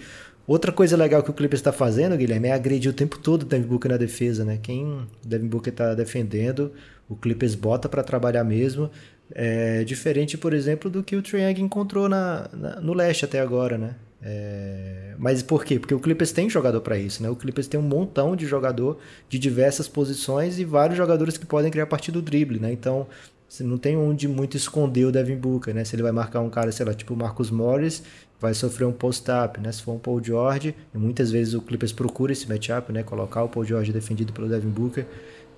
Outra 0.49 0.73
coisa 0.73 0.97
legal 0.97 1.23
que 1.23 1.31
o 1.31 1.33
Clippers 1.33 1.61
está 1.61 1.71
fazendo, 1.71 2.17
Guilherme, 2.17 2.49
é 2.49 2.55
agredir 2.55 2.91
o 2.91 2.95
tempo 2.95 3.17
todo 3.21 3.43
o 3.43 3.47
Devin 3.47 3.69
Booker 3.69 3.93
na 3.93 3.97
defesa, 3.97 4.45
né? 4.45 4.59
Quem 4.61 4.85
o 4.85 5.07
Devin 5.25 5.47
Booker 5.47 5.73
está 5.73 5.95
defendendo, 5.95 6.73
o 7.09 7.15
Clippers 7.15 7.55
bota 7.55 7.89
para 7.89 8.03
trabalhar 8.03 8.43
mesmo. 8.43 8.91
É 9.33 9.85
diferente, 9.85 10.37
por 10.37 10.53
exemplo, 10.53 10.91
do 10.91 11.05
que 11.05 11.15
o 11.15 11.23
Triang 11.23 11.63
encontrou 11.63 12.09
na, 12.09 12.51
na, 12.53 12.81
no 12.81 12.93
leste 12.93 13.25
até 13.25 13.39
agora, 13.39 13.79
né? 13.79 13.95
É... 14.23 15.15
Mas 15.19 15.43
por 15.43 15.65
quê? 15.65 15.79
Porque 15.79 15.95
o 15.95 16.01
Clippers 16.01 16.33
tem 16.33 16.49
jogador 16.49 16.81
para 16.81 16.97
isso, 16.97 17.23
né? 17.23 17.29
O 17.29 17.37
Clippers 17.37 17.67
tem 17.67 17.79
um 17.79 17.83
montão 17.83 18.37
de 18.37 18.47
jogador 18.47 18.99
de 19.29 19.39
diversas 19.39 19.89
posições 19.89 20.59
e 20.59 20.65
vários 20.65 20.97
jogadores 20.97 21.37
que 21.37 21.45
podem 21.45 21.71
criar 21.71 21.85
a 21.85 21.89
partir 21.89 22.13
do 22.13 22.23
drible, 22.23 22.61
né? 22.61 22.73
Então, 22.73 23.07
você 23.49 23.63
não 23.63 23.77
tem 23.77 23.97
onde 23.97 24.27
muito 24.27 24.57
esconder 24.57 25.05
o 25.05 25.13
Devin 25.13 25.37
Booker, 25.37 25.75
né? 25.75 25.85
Se 25.85 25.95
ele 25.95 26.03
vai 26.03 26.13
marcar 26.13 26.41
um 26.41 26.49
cara, 26.49 26.73
sei 26.73 26.87
lá, 26.87 26.95
tipo 26.95 27.13
o 27.13 27.17
Marcus 27.17 27.51
Morris, 27.51 28.03
vai 28.41 28.55
sofrer 28.55 28.87
um 28.87 28.93
post-up, 28.93 29.61
né? 29.61 29.71
Se 29.71 29.83
for 29.83 29.93
um 29.93 29.99
Paul 29.99 30.23
George, 30.23 30.75
e 30.95 30.99
muitas 30.99 31.31
vezes 31.31 31.53
o 31.55 31.61
Clippers 31.61 31.93
procura 31.93 32.33
esse 32.33 32.49
matchup, 32.49 32.93
né? 32.93 33.03
Colocar 33.03 33.43
o 33.43 33.49
Paul 33.49 33.65
George 33.65 33.93
defendido 33.93 34.33
pelo 34.33 34.49
Devin 34.49 34.71
Booker. 34.71 35.07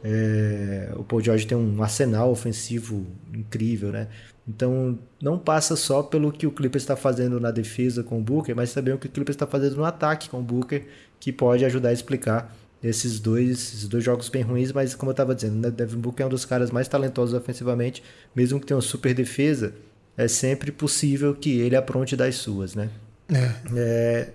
É... 0.05 0.93
o 0.97 1.03
Paul 1.03 1.23
George 1.23 1.47
tem 1.47 1.57
um 1.57 1.83
arsenal 1.83 2.31
ofensivo 2.31 3.07
incrível, 3.33 3.91
né? 3.91 4.09
Então 4.47 4.99
não 5.21 5.39
passa 5.39 5.75
só 5.75 6.03
pelo 6.03 6.31
que 6.31 6.47
o 6.47 6.51
Clippers 6.51 6.83
está 6.83 6.95
fazendo 6.95 7.41
na 7.41 7.51
defesa 7.51 8.03
com 8.03 8.19
o 8.19 8.23
Booker, 8.23 8.55
mas 8.55 8.75
também 8.75 8.93
o 8.93 8.99
que 8.99 9.07
o 9.07 9.11
Clippers 9.11 9.35
está 9.35 9.47
fazendo 9.47 9.77
no 9.77 9.85
ataque 9.85 10.29
com 10.29 10.41
o 10.41 10.43
Booker, 10.43 10.87
que 11.19 11.33
pode 11.33 11.65
ajudar 11.65 11.89
a 11.89 11.93
explicar 11.93 12.55
esses 12.83 13.19
dois, 13.19 13.51
esses 13.51 13.89
dois 13.89 14.05
jogos 14.05 14.29
bem 14.29 14.43
ruins, 14.43 14.71
mas 14.71 14.95
como 14.95 15.09
eu 15.09 15.15
estava 15.15 15.35
dizendo, 15.35 15.55
né, 15.57 15.71
Devin 15.71 15.97
Booker 15.97 16.23
é 16.23 16.27
um 16.27 16.31
dos 16.31 16.45
caras 16.45 16.71
mais 16.71 16.87
talentosos 16.87 17.35
ofensivamente, 17.35 18.03
mesmo 18.37 18.61
que 18.61 18.67
tenha 18.67 18.77
uma 18.77 18.83
super 18.83 19.15
defesa, 19.15 19.75
é 20.19 20.29
sempre 20.29 20.71
possível 20.71 21.35
que 21.35 21.59
ele 21.61 21.75
apronte 21.75 22.15
das 22.15 22.37
suas, 22.37 22.75
né? 22.75 22.91
É. 23.33 23.51
é, 23.75 24.29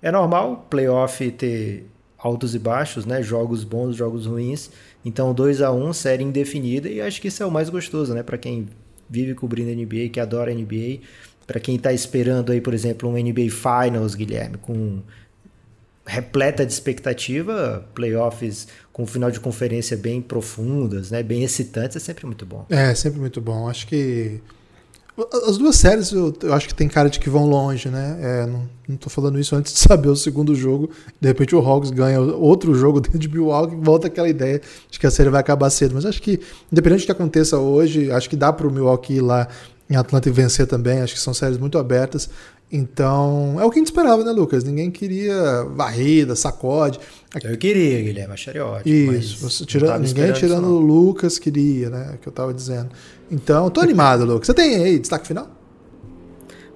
é 0.00 0.10
normal 0.10 0.66
playoff 0.70 1.30
ter 1.32 1.89
altos 2.22 2.54
e 2.54 2.58
baixos, 2.58 3.06
né? 3.06 3.22
Jogos 3.22 3.64
bons, 3.64 3.96
jogos 3.96 4.26
ruins. 4.26 4.70
Então 5.04 5.32
2 5.32 5.62
a 5.62 5.72
1 5.72 5.88
um, 5.88 5.92
série 5.92 6.22
indefinida 6.22 6.88
e 6.88 7.00
acho 7.00 7.20
que 7.20 7.28
isso 7.28 7.42
é 7.42 7.46
o 7.46 7.50
mais 7.50 7.68
gostoso, 7.68 8.14
né? 8.14 8.22
Para 8.22 8.38
quem 8.38 8.68
vive 9.08 9.34
cobrindo 9.34 9.70
NBA, 9.70 10.10
que 10.10 10.20
adora 10.20 10.54
NBA, 10.54 11.00
para 11.46 11.58
quem 11.58 11.76
está 11.76 11.92
esperando 11.92 12.52
aí, 12.52 12.60
por 12.60 12.74
exemplo, 12.74 13.08
um 13.08 13.12
NBA 13.12 13.48
Finals, 13.50 14.14
Guilherme, 14.14 14.56
com 14.58 15.00
repleta 16.06 16.64
de 16.64 16.72
expectativa, 16.72 17.86
playoffs 17.94 18.68
com 18.92 19.06
final 19.06 19.30
de 19.30 19.40
conferência 19.40 19.96
bem 19.96 20.20
profundas, 20.20 21.10
né, 21.10 21.22
bem 21.22 21.42
excitantes, 21.42 21.96
é 21.96 22.00
sempre 22.00 22.26
muito 22.26 22.44
bom. 22.44 22.66
É, 22.68 22.94
sempre 22.94 23.20
muito 23.20 23.40
bom. 23.40 23.68
Acho 23.68 23.86
que 23.86 24.40
as 25.44 25.58
duas 25.58 25.76
séries 25.76 26.12
eu, 26.12 26.32
eu 26.42 26.54
acho 26.54 26.68
que 26.68 26.74
tem 26.74 26.88
cara 26.88 27.10
de 27.10 27.18
que 27.18 27.28
vão 27.28 27.46
longe, 27.46 27.88
né? 27.88 28.18
É, 28.20 28.46
não, 28.46 28.68
não 28.88 28.96
tô 28.96 29.10
falando 29.10 29.38
isso 29.38 29.54
antes 29.54 29.72
de 29.72 29.78
saber 29.80 30.08
o 30.08 30.16
segundo 30.16 30.54
jogo. 30.54 30.90
De 31.20 31.28
repente 31.28 31.54
o 31.54 31.58
Hawks 31.58 31.90
ganha 31.90 32.20
outro 32.20 32.74
jogo 32.74 33.00
dentro 33.00 33.18
de 33.18 33.28
Milwaukee 33.28 33.74
e 33.74 33.78
volta 33.78 34.06
aquela 34.06 34.28
ideia 34.28 34.60
de 34.90 34.98
que 34.98 35.06
a 35.06 35.10
série 35.10 35.28
vai 35.28 35.40
acabar 35.40 35.70
cedo. 35.70 35.94
Mas 35.94 36.06
acho 36.06 36.22
que, 36.22 36.40
independente 36.70 37.02
do 37.02 37.06
que 37.06 37.12
aconteça 37.12 37.58
hoje, 37.58 38.10
acho 38.10 38.28
que 38.28 38.36
dá 38.36 38.52
para 38.52 38.66
o 38.66 38.70
Milwaukee 38.70 39.14
ir 39.14 39.20
lá 39.20 39.48
em 39.88 39.96
Atlanta 39.96 40.28
e 40.28 40.32
vencer 40.32 40.66
também. 40.66 41.00
Acho 41.00 41.14
que 41.14 41.20
são 41.20 41.34
séries 41.34 41.58
muito 41.58 41.76
abertas. 41.76 42.30
Então, 42.72 43.56
é 43.60 43.64
o 43.64 43.70
que 43.70 43.78
a 43.78 43.80
gente 43.80 43.88
esperava, 43.88 44.22
né, 44.22 44.30
Lucas? 44.30 44.62
Ninguém 44.62 44.90
queria 44.90 45.64
varrida, 45.74 46.36
sacode. 46.36 47.00
Eu 47.44 47.56
queria, 47.56 48.02
Guilherme, 48.02 48.34
acharia 48.34 48.66
ótimo. 48.66 49.12
Isso, 49.12 49.64
tira, 49.64 49.96
ninguém 49.98 50.32
tirando 50.32 50.66
o 50.66 50.80
Lucas 50.80 51.38
queria, 51.38 51.88
né? 51.88 52.18
Que 52.20 52.28
eu 52.28 52.32
tava 52.32 52.52
dizendo. 52.52 52.90
Então, 53.30 53.70
tô 53.70 53.80
animado, 53.80 54.24
Lucas. 54.24 54.46
Você 54.46 54.54
tem 54.54 54.74
aí 54.76 54.98
destaque 54.98 55.28
final? 55.28 55.48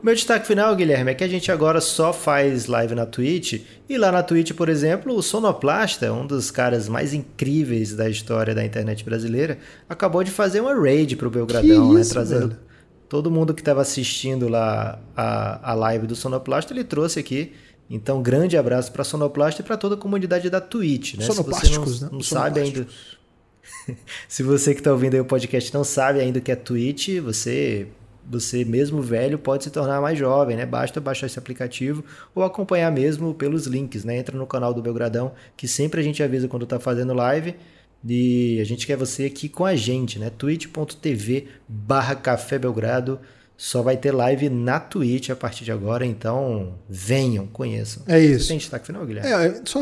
Meu 0.00 0.14
destaque 0.14 0.46
final, 0.46 0.76
Guilherme, 0.76 1.10
é 1.10 1.14
que 1.14 1.24
a 1.24 1.28
gente 1.28 1.50
agora 1.50 1.80
só 1.80 2.12
faz 2.12 2.66
live 2.66 2.94
na 2.94 3.06
Twitch. 3.06 3.62
E 3.88 3.98
lá 3.98 4.12
na 4.12 4.22
Twitch, 4.22 4.52
por 4.52 4.68
exemplo, 4.68 5.14
o 5.16 5.22
Sonoplasta, 5.22 6.12
um 6.12 6.26
dos 6.26 6.50
caras 6.50 6.88
mais 6.88 7.14
incríveis 7.14 7.94
da 7.94 8.08
história 8.08 8.54
da 8.54 8.64
internet 8.64 9.04
brasileira, 9.04 9.58
acabou 9.88 10.22
de 10.22 10.30
fazer 10.30 10.60
uma 10.60 10.74
raid 10.74 11.16
pro 11.16 11.30
Belgradão, 11.30 11.94
né? 11.94 12.00
isso, 12.00 12.10
né? 12.10 12.14
Trazendo. 12.14 12.48
Velho? 12.48 12.74
todo 13.14 13.30
mundo 13.30 13.54
que 13.54 13.60
estava 13.60 13.80
assistindo 13.80 14.48
lá 14.48 14.98
a, 15.16 15.70
a 15.70 15.74
live 15.74 16.04
do 16.04 16.16
Sonoplasta, 16.16 16.72
ele 16.72 16.82
trouxe 16.82 17.20
aqui. 17.20 17.52
Então, 17.88 18.22
grande 18.22 18.56
abraço 18.56 18.90
para 18.92 19.04
Sonoplasta 19.04 19.60
e 19.60 19.64
para 19.64 19.76
toda 19.76 19.94
a 19.94 19.98
comunidade 19.98 20.48
da 20.48 20.60
Twitch. 20.60 21.14
Né? 21.14 21.24
Sonoplásticos, 21.24 21.92
Se 21.92 21.98
você 21.98 22.04
não, 22.04 22.10
não 22.12 22.18
né? 22.18 22.24
sabe 22.24 22.60
ainda. 22.60 22.86
Se 24.28 24.42
você 24.42 24.74
que 24.74 24.80
está 24.80 24.90
ouvindo 24.92 25.14
aí 25.14 25.20
o 25.20 25.24
podcast 25.24 25.72
não 25.72 25.84
sabe 25.84 26.20
ainda 26.20 26.38
o 26.38 26.42
que 26.42 26.52
é 26.52 26.56
Twitch, 26.56 27.20
você 27.20 27.88
você 28.28 28.64
mesmo 28.64 29.02
velho 29.02 29.38
pode 29.38 29.64
se 29.64 29.70
tornar 29.70 30.00
mais 30.00 30.18
jovem, 30.18 30.56
né? 30.56 30.64
Basta 30.64 31.00
baixar 31.00 31.26
esse 31.26 31.38
aplicativo 31.38 32.02
ou 32.34 32.42
acompanhar 32.42 32.90
mesmo 32.90 33.34
pelos 33.34 33.66
links, 33.66 34.04
né? 34.04 34.16
Entra 34.16 34.36
no 34.36 34.46
canal 34.46 34.72
do 34.72 34.80
Belgradão, 34.80 35.32
que 35.56 35.68
sempre 35.68 36.00
a 36.00 36.02
gente 36.02 36.22
avisa 36.22 36.48
quando 36.48 36.66
tá 36.66 36.80
fazendo 36.80 37.12
live. 37.12 37.54
E 38.06 38.58
a 38.60 38.64
gente 38.64 38.86
quer 38.86 38.96
você 38.96 39.24
aqui 39.24 39.48
com 39.48 39.64
a 39.64 39.74
gente, 39.74 40.18
né? 40.18 40.30
twitch.tv 40.30 41.48
barra 41.66 42.14
Café 42.14 42.58
Belgrado. 42.58 43.18
Só 43.56 43.82
vai 43.82 43.96
ter 43.96 44.10
live 44.10 44.50
na 44.50 44.80
Twitch 44.80 45.30
a 45.30 45.36
partir 45.36 45.64
de 45.64 45.70
agora, 45.70 46.04
então 46.04 46.74
venham, 46.88 47.46
conheçam. 47.46 48.02
É 48.06 48.18
isso. 48.18 48.46
Você 48.46 48.48
tem 48.48 48.58
destaque 48.58 48.86
final, 48.86 49.06
Guilherme? 49.06 49.30
É, 49.30 49.62
só 49.64 49.80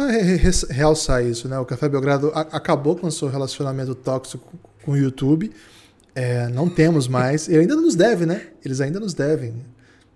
realçar 0.69 1.25
isso, 1.25 1.49
né? 1.49 1.59
O 1.59 1.65
Café 1.65 1.89
Belgrado 1.89 2.31
acabou 2.35 2.97
com 2.97 3.07
o 3.07 3.13
seu 3.13 3.29
relacionamento 3.29 3.95
tóxico 3.95 4.53
com 4.85 4.93
o 4.93 4.97
YouTube. 4.97 5.51
É, 6.15 6.49
não 6.49 6.69
temos 6.69 7.09
mais. 7.09 7.49
Ele 7.49 7.61
ainda 7.61 7.75
nos 7.75 7.95
deve, 7.95 8.27
né? 8.27 8.49
Eles 8.63 8.81
ainda 8.83 9.01
nos 9.01 9.15
devem. 9.15 9.55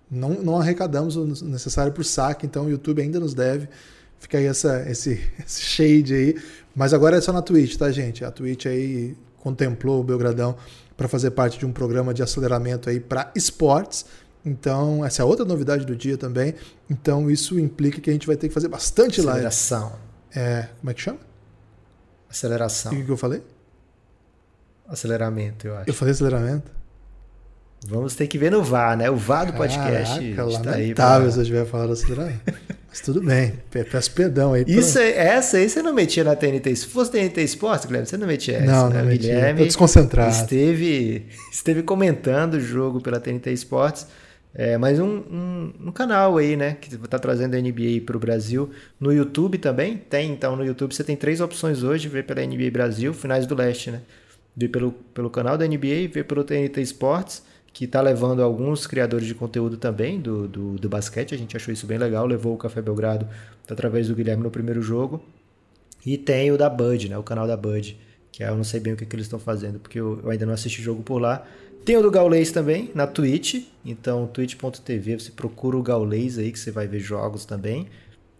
Não, 0.09 0.29
não 0.29 0.59
arrecadamos 0.59 1.15
o 1.15 1.25
necessário 1.45 1.91
por 1.91 2.05
saque, 2.05 2.45
então 2.45 2.65
o 2.65 2.69
YouTube 2.69 3.01
ainda 3.01 3.19
nos 3.19 3.33
deve. 3.33 3.67
Fica 4.19 4.37
aí 4.37 4.45
essa, 4.45 4.85
esse, 4.87 5.19
esse 5.43 5.61
shade 5.61 6.13
aí. 6.13 6.37
Mas 6.75 6.93
agora 6.93 7.17
é 7.17 7.21
só 7.21 7.33
na 7.33 7.41
Twitch, 7.41 7.75
tá, 7.75 7.91
gente? 7.91 8.23
A 8.23 8.29
Twitch 8.29 8.67
aí 8.67 9.15
contemplou 9.37 10.01
o 10.01 10.03
Belgradão 10.03 10.55
para 10.97 11.07
fazer 11.07 11.31
parte 11.31 11.59
de 11.59 11.65
um 11.65 11.71
programa 11.71 12.13
de 12.13 12.23
aceleramento 12.23 12.89
aí 12.89 12.99
para 12.99 13.31
esportes. 13.35 14.05
Então, 14.43 15.05
essa 15.05 15.21
é 15.21 15.25
outra 15.25 15.45
novidade 15.45 15.85
do 15.85 15.95
dia 15.95 16.17
também. 16.17 16.55
Então, 16.89 17.29
isso 17.29 17.59
implica 17.59 18.01
que 18.01 18.09
a 18.09 18.13
gente 18.13 18.25
vai 18.25 18.35
ter 18.35 18.47
que 18.47 18.53
fazer 18.53 18.67
bastante 18.67 19.21
live. 19.21 19.45
Aceleração. 19.45 19.93
É, 20.35 20.67
como 20.79 20.89
é 20.89 20.93
que 20.93 21.01
chama? 21.01 21.19
Aceleração. 22.29 22.91
O 22.91 23.05
que 23.05 23.09
eu 23.09 23.17
falei? 23.17 23.43
Aceleramento, 24.87 25.67
eu 25.67 25.75
acho. 25.75 25.89
Eu 25.89 25.93
falei 25.93 26.13
aceleramento? 26.13 26.71
Vamos 27.85 28.15
ter 28.15 28.27
que 28.27 28.37
ver 28.37 28.51
no 28.51 28.63
VAR, 28.63 28.97
né? 28.97 29.09
O 29.09 29.15
VAR 29.15 29.45
do 29.45 29.53
podcast. 29.53 30.33
Caraca, 30.33 30.43
lamentável 30.45 30.77
aí 30.77 30.93
pra... 30.93 31.31
se 31.31 31.39
eu 31.39 31.45
tiver 31.45 31.65
falado 31.65 31.93
aceleramento. 31.93 32.53
Mas 32.97 33.01
tudo 33.01 33.21
bem, 33.21 33.53
peço 33.69 34.11
perdão 34.11 34.53
aí. 34.53 34.65
Isso, 34.67 34.97
é, 34.97 35.11
essa 35.11 35.57
aí 35.57 35.69
você 35.69 35.83
não 35.83 35.93
metia 35.93 36.23
na 36.23 36.35
TNT. 36.35 36.75
Se 36.75 36.87
fosse 36.87 37.11
TNT 37.11 37.43
Esportes, 37.43 37.85
Guilherme, 37.85 38.07
você 38.07 38.17
não 38.17 38.25
metia 38.25 38.57
essa. 38.57 38.65
Não, 38.65 38.89
né? 38.89 39.01
não 39.01 39.07
metia. 39.07 39.35
Guilherme 39.35 39.65
desconcentrado. 39.65 40.31
Esteve, 40.31 41.27
esteve 41.53 41.83
comentando 41.83 42.55
o 42.55 42.59
jogo 42.59 42.99
pela 42.99 43.19
TNT 43.19 43.51
Esportes. 43.51 44.07
É, 44.55 44.79
mas 44.79 44.99
um, 44.99 45.05
um, 45.05 45.73
um, 45.85 45.91
canal 45.91 46.37
aí, 46.37 46.57
né, 46.57 46.75
que 46.81 46.95
está 46.95 47.19
trazendo 47.19 47.55
a 47.55 47.61
NBA 47.61 48.01
para 48.03 48.17
o 48.17 48.19
Brasil. 48.19 48.71
No 48.99 49.13
YouTube 49.13 49.59
também 49.59 49.95
tem, 49.95 50.31
então 50.31 50.55
no 50.55 50.65
YouTube 50.65 50.95
você 50.95 51.03
tem 51.03 51.15
três 51.15 51.39
opções 51.39 51.83
hoje, 51.83 52.07
ver 52.07 52.23
pela 52.23 52.43
NBA 52.43 52.71
Brasil, 52.71 53.13
finais 53.13 53.45
do 53.45 53.53
leste, 53.53 53.91
né? 53.91 54.01
Ver 54.55 54.69
pelo, 54.69 54.91
pelo 55.13 55.29
canal 55.29 55.55
da 55.55 55.67
NBA, 55.67 56.09
ver 56.11 56.25
pelo 56.25 56.43
TNT 56.43 56.81
Esportes, 56.81 57.43
que 57.77 57.85
está 57.85 58.01
levando 58.01 58.41
alguns 58.41 58.87
criadores 58.87 59.27
de 59.27 59.35
conteúdo 59.35 59.77
também 59.77 60.19
do, 60.19 60.47
do, 60.47 60.79
do, 60.79 60.89
basquete, 60.89 61.35
a 61.35 61.37
gente 61.37 61.55
achou 61.55 61.71
isso 61.71 61.85
bem 61.85 61.99
legal, 61.99 62.25
levou 62.25 62.55
o 62.55 62.57
Café 62.57 62.81
Belgrado 62.81 63.29
através 63.69 64.07
do 64.07 64.15
Guilherme 64.15 64.41
no 64.41 64.49
primeiro 64.49 64.81
jogo. 64.81 65.23
E 66.03 66.17
tem 66.17 66.51
o 66.51 66.57
da 66.57 66.71
Bud, 66.71 67.07
né, 67.07 67.15
o 67.19 67.21
canal 67.21 67.45
da 67.45 67.55
Bud, 67.55 67.95
que 68.31 68.41
eu 68.41 68.57
não 68.57 68.63
sei 68.63 68.79
bem 68.79 68.93
o 68.93 68.97
que, 68.97 69.05
que 69.05 69.15
eles 69.15 69.27
estão 69.27 69.37
fazendo, 69.37 69.77
porque 69.77 69.99
eu, 69.99 70.19
eu 70.23 70.31
ainda 70.31 70.43
não 70.43 70.55
assisti 70.55 70.81
jogo 70.81 71.03
por 71.03 71.19
lá. 71.19 71.45
Tem 71.85 71.95
o 71.95 72.01
do 72.01 72.09
Gaulês 72.09 72.49
também, 72.49 72.89
na 72.95 73.05
Twitch. 73.05 73.67
Então, 73.85 74.25
twitch.tv, 74.25 75.19
você 75.19 75.31
procura 75.31 75.77
o 75.77 75.83
Gaulês 75.83 76.39
aí, 76.39 76.51
que 76.51 76.57
você 76.57 76.71
vai 76.71 76.87
ver 76.87 76.99
jogos 76.99 77.45
também. 77.45 77.85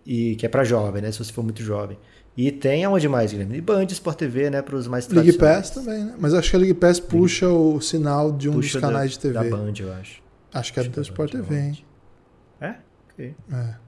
E 0.04 0.36
que 0.38 0.48
é 0.48 0.50
para 0.50 0.64
jovem, 0.64 1.04
né? 1.04 1.12
Se 1.12 1.20
você 1.20 1.32
for 1.32 1.44
muito 1.44 1.62
jovem. 1.62 1.96
E 2.38 2.52
tem 2.52 2.86
aonde 2.86 3.10
mais, 3.10 3.32
Guilherme? 3.32 3.58
E 3.58 3.62
Band, 3.62 3.88
Sport 3.90 4.16
TV, 4.16 4.52
né? 4.52 4.62
Para 4.62 4.76
os 4.76 4.88
mais 4.88 5.08
League 5.08 5.34
Pass 5.34 5.72
também, 5.72 6.04
né? 6.04 6.14
Mas 6.20 6.36
acho 6.36 6.52
que 6.52 6.56
a 6.56 6.60
League 6.60 6.76
Pass 6.76 7.00
puxa 7.00 7.50
o 7.50 7.82
sinal 7.82 8.32
de 8.32 8.48
um 8.48 8.54
puxa 8.54 8.80
dos 8.80 8.82
canais 8.82 9.10
da, 9.10 9.16
de 9.16 9.20
TV. 9.20 9.34
Da 9.34 9.58
Band, 9.58 9.74
eu 9.80 9.92
acho. 9.94 10.22
Acho 10.54 10.72
que 10.72 10.80
é 10.80 10.84
do 10.84 11.02
Sport 11.02 11.32
TV, 11.32 11.60
hein? 11.60 11.86
É? 12.62 12.76
Ok. 13.12 13.36
É. 13.52 13.88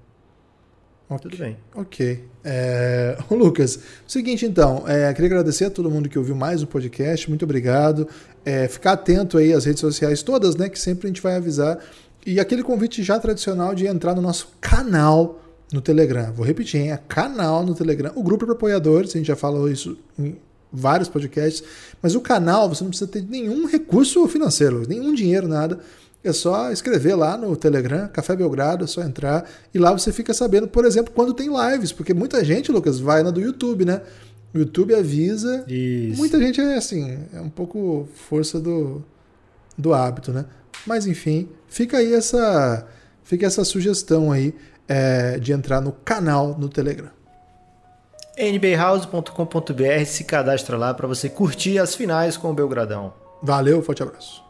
Okay. 1.10 1.30
Tudo 1.30 1.38
bem. 1.38 1.58
Ok. 1.76 2.26
É... 2.44 3.18
Lucas, 3.30 3.80
seguinte 4.08 4.46
então, 4.48 4.84
é, 4.88 5.14
queria 5.14 5.28
agradecer 5.28 5.66
a 5.66 5.70
todo 5.70 5.90
mundo 5.90 6.10
que 6.10 6.18
ouviu 6.18 6.36
mais 6.36 6.64
o 6.64 6.68
podcast, 6.68 7.30
muito 7.30 7.46
obrigado. 7.46 8.08
É, 8.44 8.68
ficar 8.68 8.94
atento 8.94 9.38
aí 9.38 9.54
às 9.54 9.66
redes 9.66 9.80
sociais 9.80 10.24
todas, 10.24 10.56
né? 10.56 10.70
Que 10.70 10.80
sempre 10.80 11.08
a 11.08 11.10
gente 11.10 11.22
vai 11.22 11.36
avisar. 11.36 11.78
E 12.26 12.40
aquele 12.40 12.64
convite 12.64 13.04
já 13.04 13.20
tradicional 13.20 13.76
de 13.76 13.86
entrar 13.86 14.16
no 14.16 14.22
nosso 14.22 14.50
canal 14.60 15.40
no 15.72 15.82
Telegram. 15.82 16.32
Vou 16.34 16.46
repetir, 16.46 16.82
hein? 16.82 16.92
É 16.92 16.98
canal 16.98 17.66
no 17.66 17.76
Telegram. 17.76 18.12
O 18.16 18.24
grupo 18.24 18.46
é 18.46 18.48
para 18.48 18.56
apoiadores, 18.56 19.12
a 19.12 19.18
gente 19.18 19.28
já 19.28 19.36
falou 19.36 19.70
isso 19.70 19.98
em 20.18 20.38
vários 20.72 21.10
podcasts, 21.10 21.64
mas 22.02 22.14
o 22.16 22.22
canal 22.22 22.70
você 22.70 22.84
não 22.84 22.92
precisa 22.92 23.10
ter 23.10 23.24
nenhum 23.24 23.66
recurso 23.66 24.28
financeiro, 24.28 24.88
nenhum 24.88 25.14
dinheiro, 25.14 25.48
nada 25.48 25.80
é 26.24 26.34
só 26.34 26.72
escrever 26.72 27.16
lá 27.16 27.38
no 27.38 27.56
Telegram, 27.56 28.08
Café 28.08 28.36
Belgrado, 28.36 28.84
é 28.84 28.88
só 28.88 29.02
entrar 29.02 29.50
e 29.74 29.80
lá 29.80 29.92
você 29.92 30.12
fica 30.12 30.34
sabendo, 30.34 30.68
por 30.68 30.86
exemplo, 30.86 31.14
quando 31.14 31.34
tem 31.34 31.50
lives, 31.50 31.92
porque 31.92 32.14
muita 32.14 32.44
gente, 32.44 32.72
Lucas, 32.72 33.00
vai 33.00 33.24
na 33.24 33.32
do 33.32 33.40
YouTube, 33.40 33.86
né? 33.86 34.02
O 34.54 34.58
YouTube 34.58 34.94
avisa. 34.96 35.64
Isso. 35.68 36.18
Muita 36.18 36.40
gente 36.40 36.60
é 36.60 36.76
assim, 36.76 37.20
é 37.34 37.40
um 37.40 37.50
pouco 37.50 38.08
força 38.28 38.60
do, 38.60 39.04
do 39.78 39.94
hábito, 39.94 40.32
né? 40.32 40.46
Mas 40.86 41.08
enfim, 41.08 41.48
fica 41.68 41.98
aí 41.98 42.14
essa, 42.14 42.86
fica 43.24 43.46
essa 43.46 43.64
sugestão 43.64 44.32
aí 44.32 44.54
é, 44.90 45.40
de 45.40 45.54
entrar 45.54 45.80
no 45.80 45.94
canal 45.94 46.58
no 46.58 46.68
Telegram 46.68 47.20
nbhouse.com.br 48.40 50.06
se 50.06 50.24
cadastra 50.24 50.78
lá 50.78 50.94
para 50.94 51.08
você 51.08 51.30
curtir 51.30 51.78
as 51.78 51.94
finais 51.94 52.38
com 52.38 52.50
o 52.50 52.54
Belgradão. 52.54 53.14
Valeu, 53.44 53.82
forte 53.82 54.02
abraço. 54.02 54.49